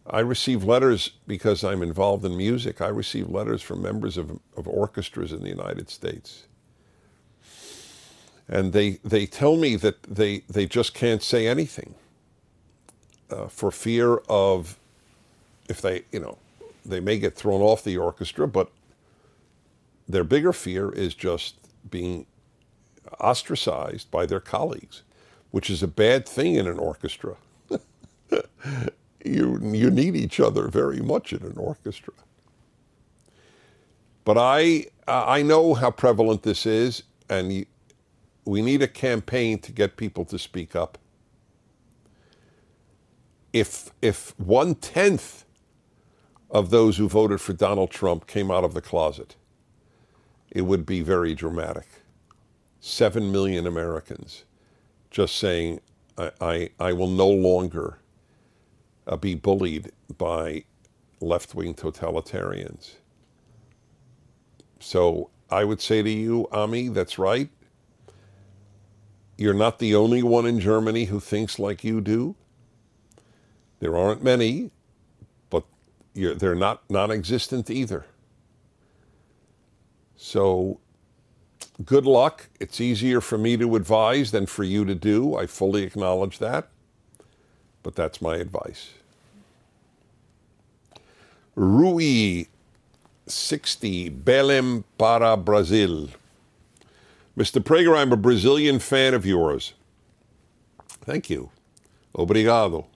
I 0.09 0.21
receive 0.21 0.65
letters 0.65 1.11
because 1.27 1.65
I'm 1.65 1.83
involved 1.83 2.25
in 2.25 2.37
music. 2.37 2.81
I 2.81 2.89
receive 2.89 3.29
letters 3.29 3.63
from 3.63 3.83
members 3.83 4.17
of, 4.17 4.39
of 4.57 4.69
orchestras 4.69 5.33
in 5.33 5.43
the 5.43 5.49
United 5.49 5.91
States. 5.91 6.45
And 8.49 8.73
they, 8.73 9.01
they 9.05 9.27
tell 9.27 9.57
me 9.57 9.77
that 9.77 10.03
they, 10.05 10.45
they 10.49 10.67
just 10.67 10.95
can't 10.95 11.23
say 11.23 11.49
anything 11.49 11.95
uh, 13.31 13.49
for 13.49 13.73
fear 13.73 14.19
of 14.29 14.79
if 15.69 15.81
they, 15.83 16.05
you 16.13 16.21
know, 16.21 16.39
they 16.85 17.01
may 17.01 17.19
get 17.19 17.35
thrown 17.35 17.61
off 17.61 17.83
the 17.83 17.97
orchestra, 17.97 18.47
but 18.47 18.71
their 20.09 20.23
bigger 20.23 20.53
fear 20.53 20.91
is 20.91 21.15
just 21.15 21.57
being 21.91 22.27
ostracized 23.21 24.11
by 24.13 24.27
their 24.27 24.41
colleagues, 24.41 25.03
which 25.51 25.69
is 25.69 25.83
a 25.83 25.89
bad 25.89 26.29
thing 26.29 26.55
in 26.55 26.69
an 26.69 26.79
orchestra. 26.79 27.37
you, 29.27 29.61
you 29.63 29.91
need 29.91 30.17
each 30.17 30.41
other 30.41 30.69
very 30.69 31.01
much 31.01 31.33
in 31.33 31.43
an 31.43 31.57
orchestra. 31.57 32.15
But 34.25 34.39
I, 34.39 34.87
I 35.07 35.43
know 35.43 35.75
how 35.75 35.91
prevalent 35.91 36.43
this 36.43 36.67
is, 36.67 37.03
and 37.29 37.53
you, 37.53 37.67
we 38.45 38.63
need 38.63 38.83
a 38.83 38.89
campaign 38.89 39.59
to 39.61 39.73
get 39.73 39.97
people 39.97 40.25
to 40.27 40.39
speak 40.39 40.75
up. 40.75 40.99
If, 43.53 43.91
if 44.03 44.39
one 44.39 44.75
tenth 44.75 45.45
of 46.51 46.71
those 46.71 46.97
who 46.97 47.09
voted 47.09 47.41
for 47.41 47.53
Donald 47.53 47.91
Trump 47.91 48.27
came 48.27 48.51
out 48.51 48.65
of 48.65 48.75
the 48.75 48.81
closet, 48.81 49.37
it 50.51 50.63
would 50.63 50.87
be 50.87 51.03
very 51.03 51.35
dramatic. 51.35 51.87
Seven 52.81 53.33
million 53.33 53.67
Americans 53.67 54.45
just 55.11 55.37
saying, 55.37 55.81
I, 56.19 56.31
I, 56.41 56.71
I 56.79 56.93
will 56.93 57.09
no 57.09 57.29
longer 57.29 57.99
uh, 59.07 59.17
be 59.17 59.35
bullied 59.35 59.93
by 60.19 60.65
left 61.21 61.55
wing 61.55 61.75
totalitarians. 61.75 62.95
So 64.81 65.31
I 65.51 65.65
would 65.65 65.81
say 65.81 66.03
to 66.03 66.11
you, 66.11 66.49
Ami, 66.53 66.89
that's 66.89 67.19
right. 67.19 67.49
You're 69.39 69.55
not 69.55 69.79
the 69.79 69.95
only 69.95 70.23
one 70.23 70.47
in 70.47 70.61
Germany 70.61 71.05
who 71.05 71.21
thinks 71.21 71.59
like 71.59 71.85
you 71.85 72.01
do. 72.01 72.35
There 73.81 73.97
aren't 73.97 74.25
many, 74.25 74.71
but 75.51 75.65
they're 76.15 76.55
not 76.55 76.89
non 76.91 77.11
existent 77.11 77.71
either. 77.71 78.07
So 80.17 80.81
good 81.85 82.07
luck. 82.07 82.49
It's 82.59 82.81
easier 82.81 83.21
for 83.21 83.37
me 83.37 83.57
to 83.59 83.77
advise 83.77 84.31
than 84.31 84.47
for 84.47 84.65
you 84.65 84.85
to 84.87 84.95
do. 84.95 85.37
I 85.37 85.47
fully 85.47 85.83
acknowledge 85.83 86.39
that. 86.39 86.69
But 87.87 87.95
that's 87.95 88.21
my 88.21 88.35
advice. 88.39 88.95
Rui 91.55 92.47
60, 93.29 94.11
Belém 94.11 94.83
para 94.99 95.37
Brazil. 95.37 96.09
Mr. 97.39 97.63
Prager, 97.63 97.97
I'm 97.97 98.11
a 98.11 98.17
Brazilian 98.17 98.81
fan 98.81 99.15
of 99.15 99.25
yours. 99.25 99.75
Thank 100.89 101.31
you. 101.31 101.51
Obrigado. 102.13 102.87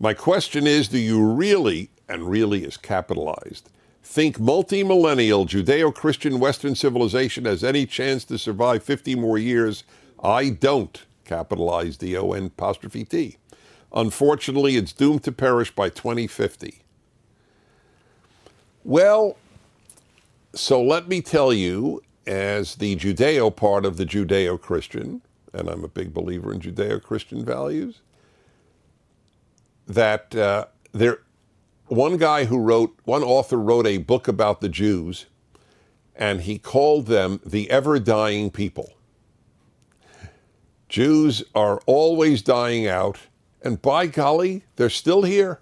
My 0.00 0.12
question 0.12 0.66
is 0.66 0.88
do 0.88 0.98
you 0.98 1.24
really, 1.24 1.88
and 2.08 2.28
really 2.28 2.64
is 2.64 2.76
capitalized, 2.76 3.70
think 4.02 4.40
multi-millennial 4.40 5.46
Judeo-Christian 5.46 6.40
Western 6.40 6.74
civilization 6.74 7.44
has 7.44 7.62
any 7.62 7.86
chance 7.86 8.24
to 8.24 8.38
survive 8.38 8.82
50 8.82 9.14
more 9.14 9.38
years? 9.38 9.84
I 10.20 10.48
don't, 10.50 11.00
capitalize 11.24 11.96
D-O-N 11.96 12.46
apostrophe 12.46 13.04
T. 13.04 13.36
Unfortunately, 13.94 14.76
it's 14.76 14.92
doomed 14.92 15.22
to 15.22 15.32
perish 15.32 15.74
by 15.74 15.88
2050. 15.88 16.82
Well, 18.82 19.36
so 20.52 20.82
let 20.82 21.08
me 21.08 21.22
tell 21.22 21.52
you, 21.52 22.02
as 22.26 22.76
the 22.76 22.96
Judeo 22.96 23.54
part 23.54 23.84
of 23.84 23.96
the 23.96 24.04
Judeo 24.04 24.60
Christian, 24.60 25.22
and 25.52 25.68
I'm 25.68 25.84
a 25.84 25.88
big 25.88 26.12
believer 26.12 26.52
in 26.52 26.60
Judeo 26.60 27.00
Christian 27.00 27.44
values, 27.44 28.00
that 29.86 30.34
uh, 30.34 30.66
there, 30.92 31.20
one 31.86 32.16
guy 32.16 32.44
who 32.44 32.58
wrote, 32.58 32.98
one 33.04 33.22
author 33.22 33.58
wrote 33.58 33.86
a 33.86 33.98
book 33.98 34.26
about 34.26 34.60
the 34.60 34.68
Jews, 34.68 35.26
and 36.16 36.42
he 36.42 36.58
called 36.58 37.06
them 37.06 37.40
the 37.44 37.70
ever 37.70 37.98
dying 37.98 38.50
people. 38.50 38.92
Jews 40.88 41.42
are 41.54 41.80
always 41.86 42.42
dying 42.42 42.86
out, 42.86 43.18
and 43.64 43.80
by 43.80 44.06
golly, 44.06 44.62
they're 44.76 44.90
still 44.90 45.22
here. 45.22 45.60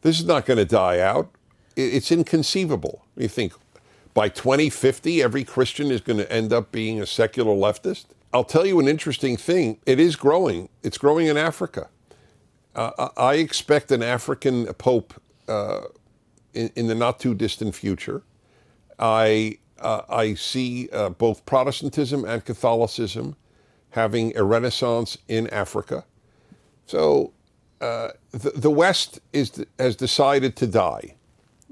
This 0.00 0.18
is 0.18 0.26
not 0.26 0.46
going 0.46 0.56
to 0.56 0.64
die 0.64 1.00
out. 1.00 1.30
It's 1.76 2.10
inconceivable. 2.10 3.04
You 3.16 3.28
think 3.28 3.52
by 4.14 4.30
2050, 4.30 5.22
every 5.22 5.44
Christian 5.44 5.90
is 5.90 6.00
going 6.00 6.18
to 6.18 6.32
end 6.32 6.52
up 6.52 6.72
being 6.72 7.00
a 7.00 7.06
secular 7.06 7.54
leftist? 7.54 8.06
I'll 8.32 8.44
tell 8.44 8.66
you 8.66 8.80
an 8.80 8.88
interesting 8.88 9.36
thing. 9.36 9.78
It 9.86 10.00
is 10.00 10.16
growing. 10.16 10.70
It's 10.82 10.98
growing 10.98 11.26
in 11.26 11.36
Africa. 11.36 11.88
Uh, 12.74 13.08
I 13.16 13.34
expect 13.34 13.92
an 13.92 14.02
African 14.02 14.66
pope 14.74 15.14
uh, 15.46 15.82
in, 16.54 16.70
in, 16.76 16.86
the 16.86 16.94
not 16.94 17.20
too 17.20 17.34
distant 17.34 17.74
future. 17.74 18.22
I 18.98 19.58
uh, 19.80 20.02
I 20.08 20.34
see 20.34 20.88
uh, 20.92 21.10
both 21.10 21.44
Protestantism 21.46 22.24
and 22.24 22.44
Catholicism 22.44 23.36
having 23.90 24.36
a 24.36 24.44
renaissance 24.44 25.18
in 25.28 25.48
Africa. 25.50 26.04
So 26.86 27.32
uh, 27.80 28.10
the, 28.32 28.50
the 28.50 28.70
West 28.70 29.20
is 29.32 29.64
has 29.78 29.96
decided 29.96 30.56
to 30.56 30.66
die. 30.66 31.14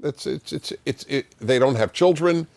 It's 0.03 0.25
it's 0.25 0.73
it's 0.85 1.03
it, 1.03 1.25
they 1.39 1.59
don't 1.59 1.75
have 1.75 1.93
children. 1.93 2.47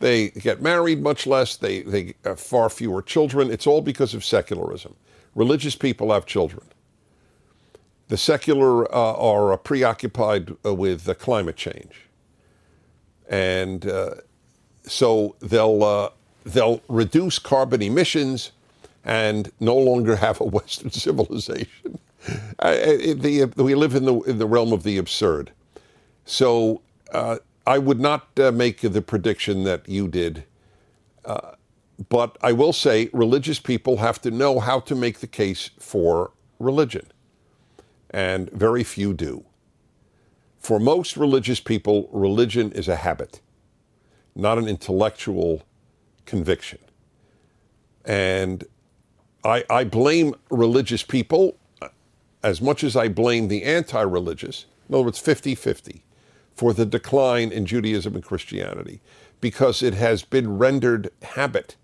They 0.00 0.30
get 0.30 0.62
married 0.62 1.02
much 1.02 1.26
less. 1.26 1.56
They 1.56 1.82
they 1.82 2.14
have 2.24 2.40
far 2.40 2.70
fewer 2.70 3.02
children. 3.02 3.50
It's 3.50 3.66
all 3.66 3.82
because 3.82 4.14
of 4.14 4.24
secularism. 4.24 4.94
Religious 5.34 5.76
people 5.76 6.12
have 6.12 6.26
children. 6.26 6.66
The 8.08 8.16
secular 8.16 8.92
uh, 8.92 9.14
are 9.14 9.56
preoccupied 9.58 10.56
uh, 10.64 10.74
with 10.74 11.16
climate 11.20 11.56
change, 11.56 12.08
and 13.28 13.86
uh, 13.86 14.14
so 14.82 15.36
they'll 15.40 15.84
uh, 15.84 16.10
they'll 16.44 16.80
reduce 16.88 17.38
carbon 17.38 17.82
emissions 17.82 18.52
and 19.04 19.50
no 19.60 19.76
longer 19.76 20.16
have 20.16 20.40
a 20.40 20.44
Western 20.58 20.90
civilization. 20.90 21.98
Uh, 22.58 22.72
the, 22.72 23.50
we 23.56 23.74
live 23.74 23.94
in 23.94 24.04
the 24.04 24.20
in 24.20 24.38
the 24.38 24.46
realm 24.46 24.72
of 24.72 24.82
the 24.82 24.98
absurd. 24.98 25.52
So 26.24 26.82
uh, 27.12 27.38
I 27.66 27.78
would 27.78 28.00
not 28.00 28.28
uh, 28.38 28.52
make 28.52 28.80
the 28.80 29.02
prediction 29.02 29.64
that 29.64 29.88
you 29.88 30.08
did. 30.08 30.44
Uh, 31.24 31.52
but 32.08 32.36
I 32.42 32.52
will 32.52 32.72
say 32.72 33.10
religious 33.12 33.60
people 33.60 33.98
have 33.98 34.20
to 34.22 34.30
know 34.30 34.60
how 34.60 34.80
to 34.80 34.94
make 34.94 35.20
the 35.20 35.26
case 35.26 35.70
for 35.78 36.32
religion. 36.58 37.06
And 38.10 38.50
very 38.50 38.84
few 38.84 39.12
do. 39.12 39.44
For 40.58 40.78
most 40.78 41.16
religious 41.16 41.60
people, 41.60 42.08
religion 42.12 42.72
is 42.72 42.88
a 42.88 42.96
habit, 42.96 43.40
not 44.34 44.58
an 44.58 44.68
intellectual 44.68 45.62
conviction. 46.26 46.78
And 48.04 48.64
I, 49.44 49.64
I 49.70 49.84
blame 49.84 50.34
religious 50.50 51.02
people 51.02 51.56
uh, 51.80 51.88
as 52.42 52.60
much 52.60 52.84
as 52.84 52.96
I 52.96 53.08
blame 53.08 53.48
the 53.48 53.62
anti 53.62 54.00
religious. 54.02 54.66
In 54.88 54.94
other 54.94 55.04
words, 55.04 55.18
50 55.18 55.54
50 55.54 56.02
for 56.54 56.72
the 56.74 56.84
decline 56.84 57.52
in 57.52 57.64
Judaism 57.64 58.14
and 58.14 58.24
Christianity 58.24 59.00
because 59.40 59.82
it 59.82 59.94
has 59.94 60.22
been 60.22 60.58
rendered 60.58 61.10
habit 61.22 61.76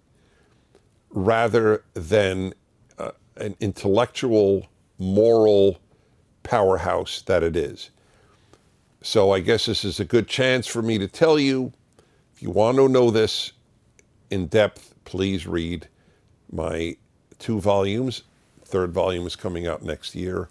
rather 1.10 1.82
than 1.94 2.52
uh, 2.98 3.12
an 3.36 3.56
intellectual, 3.60 4.66
moral 4.98 5.78
powerhouse 6.42 7.22
that 7.22 7.42
it 7.42 7.56
is. 7.56 7.90
So 9.02 9.30
I 9.30 9.40
guess 9.40 9.66
this 9.66 9.84
is 9.84 10.00
a 10.00 10.04
good 10.04 10.28
chance 10.28 10.66
for 10.66 10.82
me 10.82 10.98
to 10.98 11.08
tell 11.08 11.38
you 11.38 11.72
if 12.34 12.42
you 12.42 12.50
want 12.50 12.76
to 12.76 12.88
know 12.88 13.10
this 13.10 13.52
in 14.30 14.46
depth, 14.46 14.94
please 15.04 15.46
read 15.46 15.88
my 16.52 16.96
two 17.38 17.60
volumes. 17.60 18.22
Third 18.64 18.92
volume 18.92 19.26
is 19.26 19.36
coming 19.36 19.66
out 19.66 19.82
next 19.82 20.14
year 20.14 20.48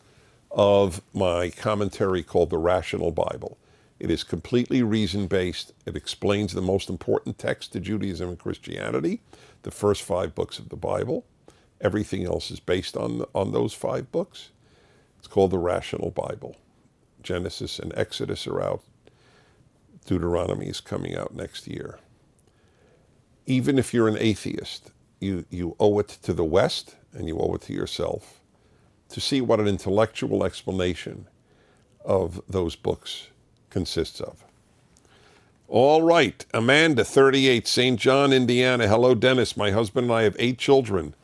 of 0.51 1.01
my 1.13 1.49
commentary 1.49 2.23
called 2.23 2.49
The 2.49 2.57
Rational 2.57 3.11
Bible. 3.11 3.57
It 3.99 4.09
is 4.09 4.23
completely 4.23 4.83
reason 4.83 5.27
based. 5.27 5.73
It 5.85 5.95
explains 5.95 6.53
the 6.53 6.61
most 6.61 6.89
important 6.89 7.37
text 7.37 7.73
to 7.73 7.79
Judaism 7.79 8.29
and 8.29 8.39
Christianity, 8.39 9.21
the 9.63 9.71
first 9.71 10.01
five 10.01 10.35
books 10.35 10.59
of 10.59 10.69
the 10.69 10.75
Bible. 10.75 11.25
Everything 11.81 12.25
else 12.25 12.51
is 12.51 12.59
based 12.59 12.95
on, 12.95 13.25
on 13.33 13.51
those 13.51 13.73
five 13.73 14.11
books. 14.11 14.49
It's 15.19 15.27
called 15.27 15.51
the 15.51 15.57
Rational 15.57 16.11
Bible. 16.11 16.55
Genesis 17.21 17.79
and 17.79 17.91
Exodus 17.97 18.47
are 18.47 18.61
out. 18.61 18.83
Deuteronomy 20.05 20.67
is 20.67 20.79
coming 20.79 21.15
out 21.15 21.33
next 21.33 21.67
year. 21.67 21.99
Even 23.45 23.77
if 23.79 23.93
you're 23.93 24.07
an 24.07 24.17
atheist, 24.17 24.91
you, 25.19 25.45
you 25.49 25.75
owe 25.79 25.99
it 25.99 26.09
to 26.23 26.33
the 26.33 26.45
West 26.45 26.95
and 27.13 27.27
you 27.27 27.39
owe 27.39 27.53
it 27.55 27.61
to 27.63 27.73
yourself 27.73 28.41
to 29.09 29.21
see 29.21 29.41
what 29.41 29.59
an 29.59 29.67
intellectual 29.67 30.43
explanation 30.43 31.27
of 32.03 32.41
those 32.49 32.75
books 32.75 33.27
consists 33.69 34.21
of. 34.21 34.43
All 35.67 36.03
right, 36.03 36.45
Amanda, 36.53 37.03
38, 37.03 37.67
St. 37.67 37.99
John, 37.99 38.31
Indiana. 38.33 38.87
Hello, 38.87 39.15
Dennis. 39.15 39.57
My 39.57 39.71
husband 39.71 40.05
and 40.05 40.13
I 40.13 40.23
have 40.23 40.35
eight 40.39 40.59
children, 40.59 41.15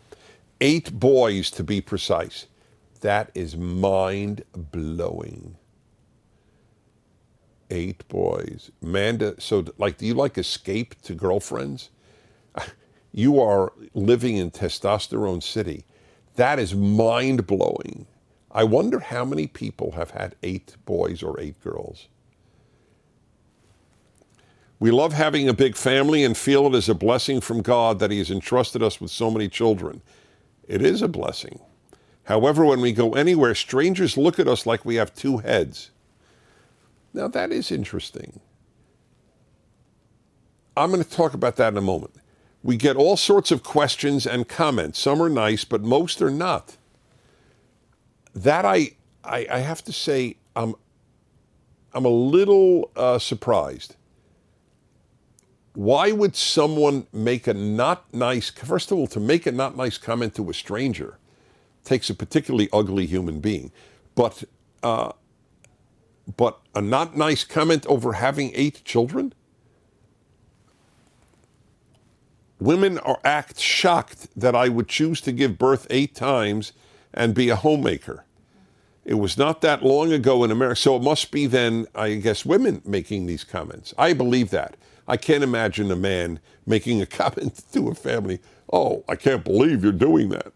eight 0.62 1.00
boys 1.00 1.52
to 1.52 1.64
be 1.64 1.82
precise. 1.82 2.48
That 3.02 3.32
is 3.36 3.56
mind 3.58 4.44
blowing. 4.56 5.58
Eight 7.70 8.08
boys. 8.10 8.72
Amanda, 8.82 9.40
so 9.40 9.66
like, 9.78 9.98
do 9.98 10.06
you 10.06 10.14
like 10.16 10.38
escape 10.38 11.02
to 11.04 11.14
girlfriends? 11.16 11.90
You 13.12 13.40
are 13.42 13.74
living 13.94 14.38
in 14.38 14.52
testosterone 14.52 15.44
city. 15.44 15.86
That 16.36 16.60
is 16.60 16.76
mind 16.76 17.48
blowing. 17.48 18.08
I 18.52 18.64
wonder 18.64 19.00
how 19.00 19.26
many 19.26 19.48
people 19.48 19.92
have 19.94 20.12
had 20.12 20.36
eight 20.44 20.76
boys 20.86 21.24
or 21.24 21.40
eight 21.40 21.62
girls. 21.64 22.08
We 24.80 24.92
love 24.92 25.14
having 25.14 25.48
a 25.48 25.54
big 25.54 25.76
family 25.76 26.24
and 26.24 26.36
feel 26.38 26.68
it 26.68 26.76
is 26.76 26.90
a 26.90 26.96
blessing 26.96 27.42
from 27.42 27.62
God 27.62 28.00
that 28.00 28.12
He 28.12 28.18
has 28.20 28.32
entrusted 28.32 28.84
us 28.84 29.02
with 29.02 29.12
so 29.12 29.30
many 29.32 29.50
children. 29.50 30.02
It 30.68 30.82
is 30.82 31.02
a 31.02 31.08
blessing. 31.08 31.60
However, 32.24 32.66
when 32.66 32.82
we 32.82 32.94
go 32.94 33.14
anywhere, 33.14 33.56
strangers 33.56 34.18
look 34.18 34.40
at 34.40 34.48
us 34.48 34.66
like 34.66 34.86
we 34.86 34.96
have 34.96 35.14
two 35.14 35.40
heads. 35.40 35.92
Now, 37.14 37.28
that 37.30 37.52
is 37.52 37.72
interesting. 37.72 38.40
I'm 40.78 40.92
going 40.92 41.04
to 41.04 41.10
talk 41.10 41.34
about 41.34 41.58
that 41.58 41.74
in 41.74 41.78
a 41.78 41.82
moment. 41.82 42.16
We 42.64 42.78
get 42.78 42.96
all 42.96 43.18
sorts 43.18 43.52
of 43.52 43.64
questions 43.64 44.28
and 44.28 44.48
comments. 44.48 45.00
Some 45.00 45.22
are 45.22 45.30
nice, 45.30 45.64
but 45.66 45.82
most 45.82 46.22
are 46.22 46.30
not. 46.32 46.78
That 48.36 48.66
I, 48.66 48.92
I, 49.24 49.48
I 49.52 49.60
have 49.60 49.84
to 49.86 49.94
say, 49.94 50.38
I'm, 50.56 50.76
I'm 51.94 52.06
a 52.06 52.10
little 52.10 52.92
uh, 52.96 53.20
surprised 53.20 53.96
why 55.74 56.12
would 56.12 56.36
someone 56.36 57.08
make 57.14 57.48
a 57.48 57.54
not 57.54 58.14
nice, 58.14 58.50
first 58.50 58.92
of 58.92 58.98
all, 58.98 59.08
to 59.08 59.20
make 59.20 59.46
a 59.46 59.52
not 59.52 59.78
nice 59.78 59.98
comment 59.98 60.36
to 60.36 60.50
a 60.50 60.54
stranger 60.54 61.18
takes 61.84 62.10
a 62.10 62.14
particularly 62.14 62.70
ugly 62.74 63.06
human 63.06 63.40
being, 63.40 63.72
but, 64.14 64.44
uh, 64.84 65.12
but 66.38 66.60
a 66.76 66.82
not 66.82 67.16
nice 67.16 67.44
comment 67.44 67.86
over 67.88 68.14
having 68.14 68.52
eight 68.54 68.84
children? 68.84 69.34
Women 72.62 73.00
are 73.00 73.20
act 73.24 73.60
shocked 73.60 74.28
that 74.40 74.56
I 74.56 74.70
would 74.70 74.88
choose 74.88 75.20
to 75.22 75.32
give 75.32 75.58
birth 75.58 75.88
eight 75.90 76.14
times 76.14 76.74
and 77.12 77.34
be 77.34 77.50
a 77.50 77.56
homemaker. 77.56 78.24
It 79.04 79.16
was 79.16 79.36
not 79.36 79.62
that 79.62 79.84
long 79.84 80.14
ago 80.14 80.44
in 80.44 80.52
America. 80.52 80.76
So 80.80 80.96
it 80.96 81.02
must 81.02 81.32
be 81.32 81.48
then, 81.48 81.88
I 81.96 82.14
guess, 82.14 82.46
women 82.46 82.84
making 82.86 83.26
these 83.26 83.44
comments. 83.44 83.96
I 83.98 84.14
believe 84.14 84.52
that. 84.52 84.78
I 85.08 85.18
can't 85.18 85.44
imagine 85.44 85.90
a 85.90 85.96
man 85.96 86.40
making 86.68 87.02
a 87.02 87.06
comment 87.08 87.64
to 87.74 87.90
a 87.90 87.96
family, 87.96 88.40
oh, 88.72 89.04
I 89.10 89.16
can't 89.16 89.44
believe 89.44 89.84
you're 89.84 89.92
doing 89.92 90.30
that. 90.30 90.54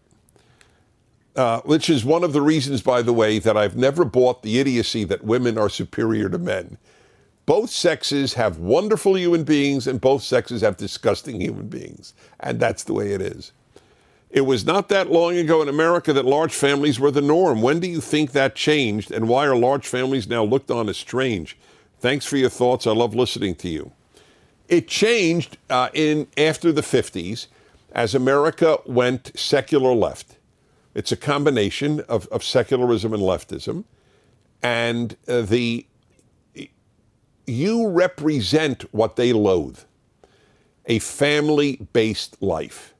Uh, 1.34 1.60
which 1.62 1.90
is 1.90 2.04
one 2.04 2.22
of 2.22 2.32
the 2.32 2.40
reasons, 2.40 2.82
by 2.82 3.02
the 3.02 3.12
way, 3.12 3.40
that 3.40 3.56
I've 3.56 3.76
never 3.76 4.04
bought 4.04 4.44
the 4.44 4.60
idiocy 4.60 5.02
that 5.04 5.24
women 5.24 5.58
are 5.58 5.68
superior 5.68 6.28
to 6.28 6.38
men. 6.38 6.78
Both 7.46 7.70
sexes 7.70 8.34
have 8.34 8.58
wonderful 8.58 9.16
human 9.16 9.44
beings, 9.44 9.86
and 9.86 10.00
both 10.00 10.22
sexes 10.22 10.62
have 10.62 10.76
disgusting 10.76 11.40
human 11.40 11.68
beings. 11.68 12.12
And 12.40 12.58
that's 12.58 12.82
the 12.82 12.92
way 12.92 13.12
it 13.12 13.22
is. 13.22 13.52
It 14.30 14.40
was 14.40 14.66
not 14.66 14.88
that 14.88 15.10
long 15.10 15.36
ago 15.36 15.62
in 15.62 15.68
America 15.68 16.12
that 16.12 16.24
large 16.24 16.52
families 16.52 16.98
were 16.98 17.12
the 17.12 17.22
norm. 17.22 17.62
When 17.62 17.78
do 17.78 17.88
you 17.88 18.00
think 18.00 18.32
that 18.32 18.56
changed, 18.56 19.12
and 19.12 19.28
why 19.28 19.46
are 19.46 19.56
large 19.56 19.86
families 19.86 20.28
now 20.28 20.42
looked 20.42 20.72
on 20.72 20.88
as 20.88 20.96
strange? 20.96 21.56
Thanks 22.00 22.26
for 22.26 22.36
your 22.36 22.50
thoughts. 22.50 22.86
I 22.86 22.90
love 22.90 23.14
listening 23.14 23.54
to 23.56 23.68
you. 23.68 23.92
It 24.68 24.88
changed 24.88 25.56
uh, 25.70 25.90
in 25.94 26.26
after 26.36 26.72
the 26.72 26.82
50s 26.82 27.46
as 27.92 28.14
America 28.14 28.78
went 28.84 29.30
secular 29.38 29.94
left. 29.94 30.36
It's 30.94 31.12
a 31.12 31.16
combination 31.16 32.00
of, 32.00 32.26
of 32.28 32.42
secularism 32.42 33.14
and 33.14 33.22
leftism, 33.22 33.84
and 34.62 35.16
uh, 35.28 35.42
the 35.42 35.86
you 37.46 37.88
represent 37.88 38.82
what 38.92 39.16
they 39.16 39.32
loathe 39.32 39.80
a 40.86 40.98
family 40.98 41.76
based 41.92 42.40
life 42.42 42.94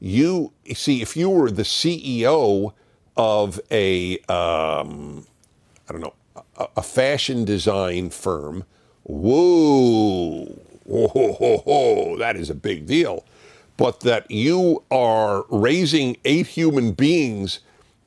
you 0.00 0.52
see 0.74 1.00
if 1.00 1.16
you 1.16 1.30
were 1.30 1.50
the 1.50 1.62
CEO 1.62 2.72
of 3.16 3.60
a 3.70 4.18
um, 4.28 5.26
I 5.88 5.92
don't 5.92 6.00
know 6.00 6.14
a, 6.56 6.68
a, 6.76 6.82
fashion 6.82 7.44
design 7.44 8.10
firm, 8.10 8.64
whoa, 9.04 10.44
whoa, 10.84 11.08
whoa, 11.08 11.58
whoa, 11.58 12.18
that 12.18 12.36
is 12.36 12.50
a 12.50 12.54
big 12.54 12.86
deal. 12.86 13.24
But 13.76 14.00
that 14.00 14.30
you 14.30 14.84
are 14.90 15.44
raising 15.48 16.16
eight 16.24 16.46
human 16.46 16.92
beings 16.92 17.60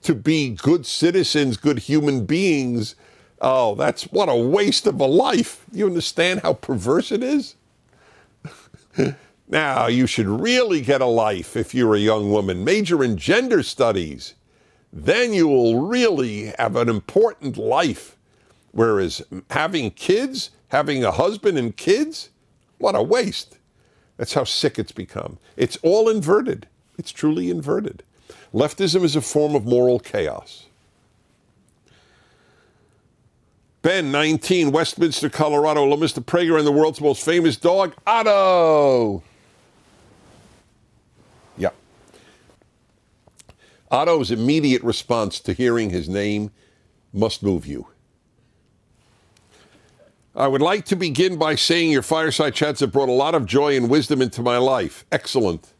to 0.03 0.15
be 0.15 0.51
good 0.51 0.85
citizens, 0.85 1.57
good 1.57 1.79
human 1.79 2.25
beings. 2.25 2.95
Oh, 3.41 3.75
that's 3.75 4.03
what 4.05 4.29
a 4.29 4.35
waste 4.35 4.87
of 4.87 4.99
a 4.99 5.05
life. 5.05 5.65
You 5.71 5.87
understand 5.87 6.41
how 6.41 6.53
perverse 6.53 7.11
it 7.11 7.23
is? 7.23 7.55
Now, 9.49 9.87
you 9.87 10.07
should 10.07 10.27
really 10.27 10.81
get 10.81 11.01
a 11.01 11.05
life 11.05 11.55
if 11.55 11.73
you're 11.73 11.95
a 11.95 11.99
young 11.99 12.31
woman. 12.31 12.65
Major 12.65 13.03
in 13.03 13.17
gender 13.17 13.63
studies. 13.63 14.35
Then 14.91 15.33
you 15.33 15.47
will 15.47 15.87
really 15.87 16.53
have 16.59 16.75
an 16.75 16.89
important 16.89 17.57
life. 17.57 18.17
Whereas 18.73 19.23
having 19.51 19.91
kids, 19.91 20.51
having 20.69 21.03
a 21.03 21.11
husband 21.11 21.57
and 21.57 21.75
kids, 21.77 22.29
what 22.77 22.95
a 22.95 23.03
waste. 23.03 23.57
That's 24.17 24.33
how 24.33 24.43
sick 24.43 24.79
it's 24.79 24.91
become. 24.91 25.39
It's 25.55 25.77
all 25.83 26.09
inverted. 26.09 26.67
It's 26.97 27.11
truly 27.11 27.49
inverted. 27.49 28.03
Leftism 28.53 29.03
is 29.03 29.15
a 29.15 29.21
form 29.21 29.55
of 29.55 29.65
moral 29.65 29.99
chaos. 29.99 30.66
Ben, 33.81 34.11
19, 34.11 34.71
Westminster, 34.71 35.29
Colorado. 35.29 35.83
Hello, 35.83 35.97
Mr. 35.97 36.23
Prager 36.23 36.57
and 36.57 36.67
the 36.67 36.71
world's 36.71 36.99
most 36.99 37.23
famous 37.23 37.55
dog, 37.57 37.93
Otto. 38.05 39.23
Yeah. 41.57 41.69
Otto's 43.89 44.31
immediate 44.31 44.83
response 44.83 45.39
to 45.41 45.53
hearing 45.53 45.89
his 45.89 46.09
name 46.09 46.51
must 47.13 47.43
move 47.43 47.65
you. 47.65 47.87
I 50.35 50.47
would 50.47 50.61
like 50.61 50.85
to 50.85 50.95
begin 50.95 51.37
by 51.37 51.55
saying 51.55 51.91
your 51.91 52.03
fireside 52.03 52.53
chats 52.53 52.81
have 52.81 52.91
brought 52.91 53.09
a 53.09 53.13
lot 53.13 53.33
of 53.33 53.45
joy 53.45 53.75
and 53.75 53.89
wisdom 53.89 54.21
into 54.21 54.43
my 54.43 54.57
life. 54.57 55.03
Excellent. 55.11 55.73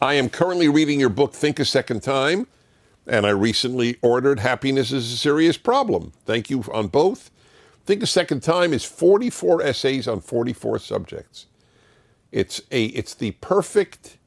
I 0.00 0.14
am 0.14 0.28
currently 0.28 0.68
reading 0.68 0.98
your 0.98 1.08
book, 1.08 1.32
Think 1.32 1.60
a 1.60 1.64
Second 1.64 2.02
Time, 2.02 2.46
and 3.06 3.26
I 3.26 3.30
recently 3.30 3.96
ordered 4.02 4.40
Happiness 4.40 4.92
is 4.92 5.12
a 5.12 5.16
Serious 5.16 5.56
Problem. 5.56 6.12
Thank 6.24 6.50
you 6.50 6.64
on 6.72 6.88
both. 6.88 7.30
Think 7.84 8.02
a 8.02 8.06
Second 8.06 8.42
Time 8.42 8.72
is 8.72 8.84
44 8.84 9.62
essays 9.62 10.08
on 10.08 10.20
44 10.20 10.80
subjects. 10.80 11.46
It's, 12.32 12.60
a, 12.70 12.86
it's 12.86 13.14
the 13.14 13.32
perfect 13.32 14.18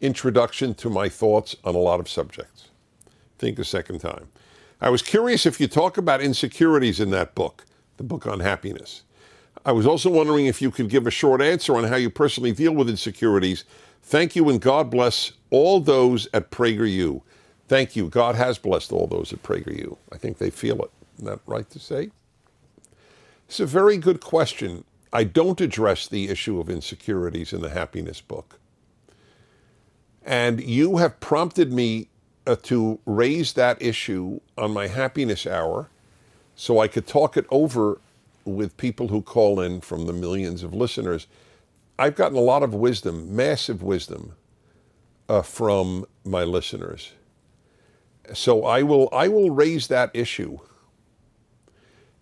introduction 0.00 0.74
to 0.74 0.90
my 0.90 1.08
thoughts 1.08 1.54
on 1.64 1.74
a 1.74 1.78
lot 1.78 2.00
of 2.00 2.08
subjects. 2.08 2.68
Think 3.38 3.58
a 3.58 3.64
second 3.64 4.00
time. 4.00 4.28
I 4.80 4.90
was 4.90 5.02
curious 5.02 5.46
if 5.46 5.60
you 5.60 5.68
talk 5.68 5.96
about 5.96 6.20
insecurities 6.20 6.98
in 7.00 7.10
that 7.10 7.34
book, 7.34 7.64
the 7.98 8.02
book 8.02 8.26
on 8.26 8.40
happiness. 8.40 9.02
I 9.64 9.72
was 9.72 9.86
also 9.86 10.10
wondering 10.10 10.46
if 10.46 10.60
you 10.60 10.72
could 10.72 10.88
give 10.88 11.06
a 11.06 11.10
short 11.10 11.40
answer 11.40 11.76
on 11.76 11.84
how 11.84 11.96
you 11.96 12.10
personally 12.10 12.52
deal 12.52 12.72
with 12.72 12.88
insecurities. 12.88 13.64
Thank 14.02 14.34
you 14.34 14.48
and 14.50 14.60
God 14.60 14.90
bless 14.90 15.32
all 15.50 15.78
those 15.78 16.26
at 16.34 16.50
PragerU. 16.50 17.22
Thank 17.68 17.96
you. 17.96 18.08
God 18.08 18.34
has 18.34 18.58
blessed 18.58 18.92
all 18.92 19.06
those 19.06 19.32
at 19.32 19.42
PragerU. 19.42 19.96
I 20.12 20.18
think 20.18 20.38
they 20.38 20.50
feel 20.50 20.82
it. 20.82 20.90
Isn't 21.16 21.26
that 21.26 21.40
right 21.46 21.68
to 21.70 21.78
say? 21.78 22.10
It's 23.46 23.60
a 23.60 23.66
very 23.66 23.96
good 23.96 24.20
question. 24.20 24.84
I 25.12 25.24
don't 25.24 25.60
address 25.60 26.08
the 26.08 26.28
issue 26.28 26.58
of 26.58 26.70
insecurities 26.70 27.52
in 27.52 27.60
the 27.60 27.70
happiness 27.70 28.20
book. 28.20 28.58
And 30.24 30.62
you 30.62 30.98
have 30.98 31.20
prompted 31.20 31.72
me 31.72 32.08
uh, 32.46 32.56
to 32.62 32.98
raise 33.06 33.52
that 33.54 33.80
issue 33.80 34.40
on 34.56 34.72
my 34.72 34.86
happiness 34.86 35.46
hour 35.46 35.88
so 36.54 36.78
I 36.78 36.88
could 36.88 37.06
talk 37.06 37.36
it 37.36 37.46
over 37.50 38.00
with 38.44 38.76
people 38.76 39.08
who 39.08 39.22
call 39.22 39.60
in 39.60 39.80
from 39.80 40.06
the 40.06 40.12
millions 40.12 40.62
of 40.62 40.74
listeners. 40.74 41.26
I've 41.98 42.16
gotten 42.16 42.36
a 42.36 42.42
lot 42.42 42.62
of 42.62 42.74
wisdom, 42.74 43.34
massive 43.34 43.82
wisdom, 43.82 44.34
uh, 45.28 45.42
from 45.42 46.06
my 46.24 46.44
listeners. 46.44 47.12
So 48.34 48.64
I 48.64 48.82
will, 48.82 49.08
I 49.12 49.28
will 49.28 49.50
raise 49.50 49.88
that 49.88 50.10
issue. 50.14 50.58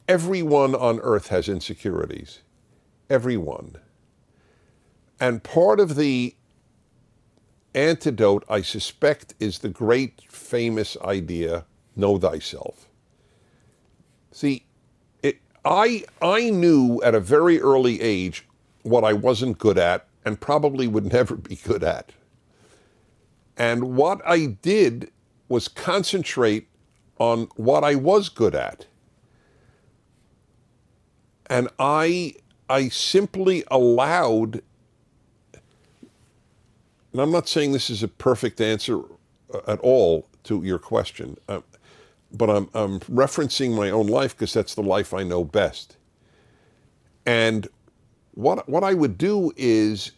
Everyone 0.09 0.75
on 0.75 0.99
earth 1.01 1.29
has 1.29 1.49
insecurities. 1.49 2.41
Everyone. 3.09 3.77
And 5.21 5.43
part 5.43 5.79
of 5.79 5.97
the 5.97 6.35
antidote, 7.75 8.45
I 8.49 8.63
suspect, 8.63 9.35
is 9.39 9.59
the 9.59 9.69
great 9.69 10.23
famous 10.29 10.97
idea 11.03 11.65
know 11.95 12.19
thyself. 12.19 12.89
See, 14.33 14.65
it, 15.23 15.39
I, 15.65 16.05
I 16.23 16.51
knew 16.51 17.01
at 17.03 17.15
a 17.15 17.21
very 17.21 17.61
early 17.61 18.01
age 18.01 18.47
what 18.83 19.05
I 19.05 19.13
wasn't 19.13 19.59
good 19.59 19.79
at 19.79 20.07
and 20.25 20.41
probably 20.41 20.89
would 20.89 21.13
never 21.13 21.37
be 21.37 21.57
good 21.57 21.85
at. 21.85 22.13
And 23.57 23.95
what 23.97 24.23
I 24.25 24.47
did 24.47 25.11
was 25.51 25.69
concentrate 25.69 26.69
on 27.19 27.49
what 27.57 27.85
I 27.85 27.97
was 27.97 28.31
good 28.31 28.55
at. 28.55 28.87
And 31.47 31.69
I, 31.79 32.35
I 32.71 32.89
simply 32.89 33.65
allowed 33.71 34.63
and 37.13 37.21
I'm 37.21 37.33
not 37.33 37.49
saying 37.49 37.73
this 37.73 37.91
is 37.91 38.03
a 38.03 38.09
perfect 38.09 38.61
answer 38.61 39.01
uh, 39.53 39.61
at 39.67 39.81
all 39.81 40.27
to 40.45 40.63
your 40.63 40.79
question, 40.79 41.37
uh, 41.49 41.61
but 42.33 42.49
I'm, 42.49 42.71
I'm 42.73 43.01
referencing 43.01 43.75
my 43.75 43.91
own 43.91 44.07
life 44.07 44.37
because 44.37 44.53
that's 44.53 44.75
the 44.75 44.83
life 44.83 45.13
I 45.13 45.25
know 45.25 45.45
best. 45.45 45.97
And 47.27 47.67
what, 48.33 48.69
what 48.69 48.85
I 48.85 48.95
would 48.95 49.19
do 49.19 49.53
is 49.57 50.13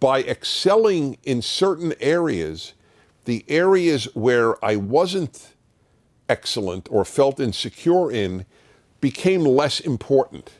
by 0.00 0.22
excelling 0.22 1.18
in 1.24 1.42
certain 1.42 1.94
areas, 2.00 2.72
the 3.26 3.44
areas 3.48 4.06
where 4.14 4.64
I 4.64 4.76
wasn't 4.76 5.54
excellent 6.28 6.88
or 6.90 7.04
felt 7.04 7.40
insecure 7.40 8.10
in 8.10 8.46
became 9.00 9.42
less 9.44 9.80
important 9.80 10.50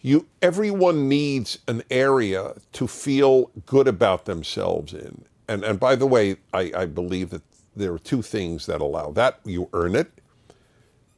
you 0.00 0.26
everyone 0.40 1.08
needs 1.08 1.58
an 1.66 1.82
area 1.90 2.54
to 2.72 2.86
feel 2.86 3.50
good 3.66 3.88
about 3.88 4.24
themselves 4.24 4.94
in. 4.94 5.24
And 5.48 5.64
and 5.64 5.80
by 5.80 5.96
the 5.96 6.06
way, 6.06 6.36
I, 6.52 6.72
I 6.76 6.86
believe 6.86 7.30
that 7.30 7.42
there 7.74 7.92
are 7.92 7.98
two 7.98 8.22
things 8.22 8.66
that 8.66 8.80
allow 8.80 9.10
that. 9.12 9.40
You 9.44 9.68
earn 9.72 9.96
it. 9.96 10.10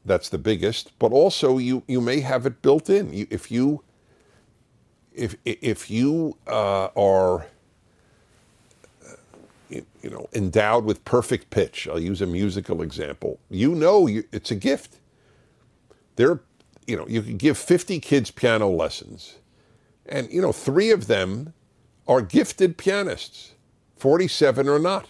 That's 0.05 0.29
the 0.29 0.39
biggest. 0.39 0.99
But 0.99 1.13
also 1.13 1.59
you 1.59 1.83
you 1.87 2.01
may 2.01 2.21
have 2.21 2.47
it 2.47 2.63
built 2.63 2.89
in. 2.89 3.13
You, 3.13 3.27
if 3.31 3.51
you 3.51 3.83
if 5.13 5.37
if 5.45 5.91
you 5.91 6.37
uh, 6.47 6.89
are 6.97 7.47
you, 9.71 10.11
know 10.11 10.29
endowed 10.35 10.85
with 10.87 11.05
perfect 11.07 11.51
pitch, 11.51 11.89
I'll 11.89 12.01
use 12.01 12.23
a 12.23 12.27
musical 12.27 12.83
example. 12.83 13.41
You 13.51 13.75
know 13.75 14.09
you, 14.09 14.25
it's 14.33 14.51
a 14.53 14.57
gift. 14.57 14.99
There 16.17 16.41
you 16.87 16.97
know, 16.97 17.07
you 17.09 17.23
could 17.23 17.39
give 17.39 17.59
50 17.59 18.01
kids 18.01 18.31
piano 18.33 18.69
lessons, 18.69 19.37
and, 20.07 20.33
you 20.33 20.43
know, 20.43 20.53
three 20.53 20.91
of 20.91 21.07
them 21.09 21.55
are 22.09 22.23
gifted 22.23 22.79
pianists, 22.79 23.53
47 23.99 24.69
or 24.69 24.79
not. 24.81 25.09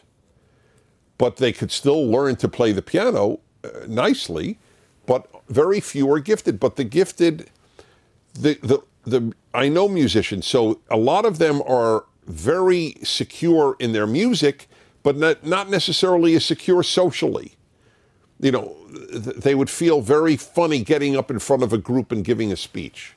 but 1.18 1.38
they 1.38 1.52
could 1.52 1.72
still 1.72 2.06
learn 2.06 2.36
to 2.36 2.48
play 2.48 2.72
the 2.72 2.82
piano 2.82 3.40
uh, 3.64 3.68
nicely. 3.88 4.58
But 5.06 5.28
very 5.48 5.80
few 5.80 6.10
are 6.12 6.20
gifted. 6.20 6.60
But 6.60 6.76
the 6.76 6.84
gifted, 6.84 7.50
the 8.34 8.54
the 8.62 8.82
the 9.04 9.34
I 9.54 9.68
know 9.68 9.88
musicians, 9.88 10.46
so 10.46 10.80
a 10.90 10.98
lot 10.98 11.26
of 11.26 11.38
them 11.38 11.62
are 11.66 12.04
very 12.30 12.96
secure 13.02 13.76
in 13.80 13.92
their 13.92 14.06
music, 14.06 14.68
but 15.02 15.16
not 15.16 15.44
not 15.46 15.70
necessarily 15.70 16.34
as 16.36 16.44
secure 16.44 16.82
socially. 16.82 17.54
You 18.40 18.52
know, 18.52 18.76
th- 19.12 19.36
they 19.36 19.54
would 19.54 19.70
feel 19.70 20.00
very 20.02 20.36
funny 20.36 20.82
getting 20.84 21.16
up 21.16 21.30
in 21.30 21.38
front 21.38 21.62
of 21.62 21.72
a 21.72 21.78
group 21.78 22.12
and 22.12 22.24
giving 22.24 22.52
a 22.52 22.56
speech. 22.56 23.14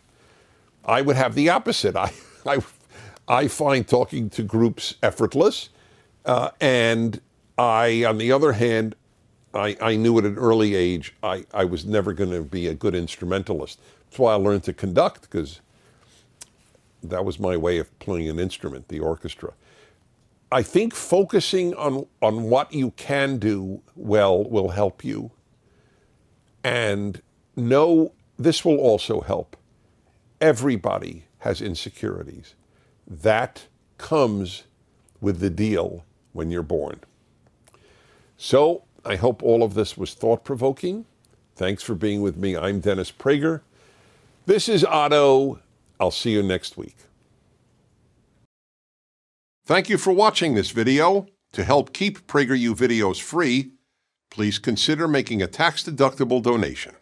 I 0.86 1.02
would 1.02 1.16
have 1.16 1.36
the 1.36 1.50
opposite. 1.50 1.96
I 1.96 2.14
I 2.46 2.60
I 3.28 3.48
find 3.48 3.88
talking 3.88 4.30
to 4.32 4.44
groups 4.44 4.96
effortless, 5.04 5.70
uh, 6.26 6.52
and 6.62 7.22
I, 7.58 8.04
on 8.06 8.18
the 8.18 8.32
other 8.32 8.54
hand, 8.54 8.96
I, 9.54 9.78
I 9.82 9.96
knew 9.96 10.18
at 10.18 10.26
an 10.26 10.38
early 10.38 10.76
age 10.76 11.14
I, 11.24 11.46
I 11.54 11.66
was 11.66 11.86
never 11.86 12.14
going 12.14 12.32
to 12.32 12.42
be 12.44 12.68
a 12.68 12.74
good 12.74 12.96
instrumentalist. 12.96 13.80
That's 14.06 14.20
why 14.20 14.34
I 14.34 14.36
learned 14.36 14.64
to 14.66 14.74
conduct 14.74 15.24
because 15.24 15.62
that 17.04 17.26
was 17.26 17.40
my 17.40 17.58
way 17.58 17.78
of 17.78 17.98
playing 18.00 18.30
an 18.30 18.40
instrument, 18.40 18.88
the 18.88 19.00
orchestra. 19.00 19.54
I 20.52 20.62
think 20.62 20.94
focusing 20.94 21.74
on, 21.76 22.06
on 22.22 22.44
what 22.44 22.74
you 22.74 22.92
can 22.92 23.40
do 23.40 23.82
well 23.96 24.44
will 24.44 24.70
help 24.70 25.04
you. 25.04 25.32
And 26.64 27.22
know 27.56 28.14
this 28.38 28.64
will 28.64 28.78
also 28.78 29.22
help. 29.22 29.58
Everybody 30.40 31.26
has 31.40 31.62
insecurities. 31.62 32.56
That 33.08 33.68
comes 33.98 34.64
with 35.20 35.40
the 35.40 35.50
deal 35.50 36.06
when 36.34 36.52
you're 36.52 36.64
born. 36.64 37.00
So 38.38 38.84
I 39.06 39.16
hope 39.16 39.42
all 39.42 39.64
of 39.64 39.74
this 39.74 39.98
was 39.98 40.14
thought 40.14 40.44
provoking. 40.44 41.06
Thanks 41.56 41.84
for 41.84 41.96
being 41.96 42.22
with 42.22 42.38
me. 42.38 42.56
I'm 42.56 42.80
Dennis 42.80 43.12
Prager. 43.12 43.62
This 44.46 44.70
is 44.70 44.84
Otto. 44.84 45.60
I'll 46.04 46.12
see 46.12 46.32
you 46.32 46.44
next 46.44 46.76
week. 46.76 46.98
Thank 49.66 49.88
you 49.88 49.98
for 49.98 50.12
watching 50.12 50.54
this 50.54 50.72
video. 50.72 51.28
To 51.54 51.64
help 51.64 51.94
keep 51.94 52.28
PragerU 52.28 52.76
videos 52.76 53.22
free, 53.22 53.72
please 54.30 54.60
consider 54.60 55.08
making 55.08 55.42
a 55.42 55.48
tax-deductible 55.48 56.44
donation. 56.44 56.96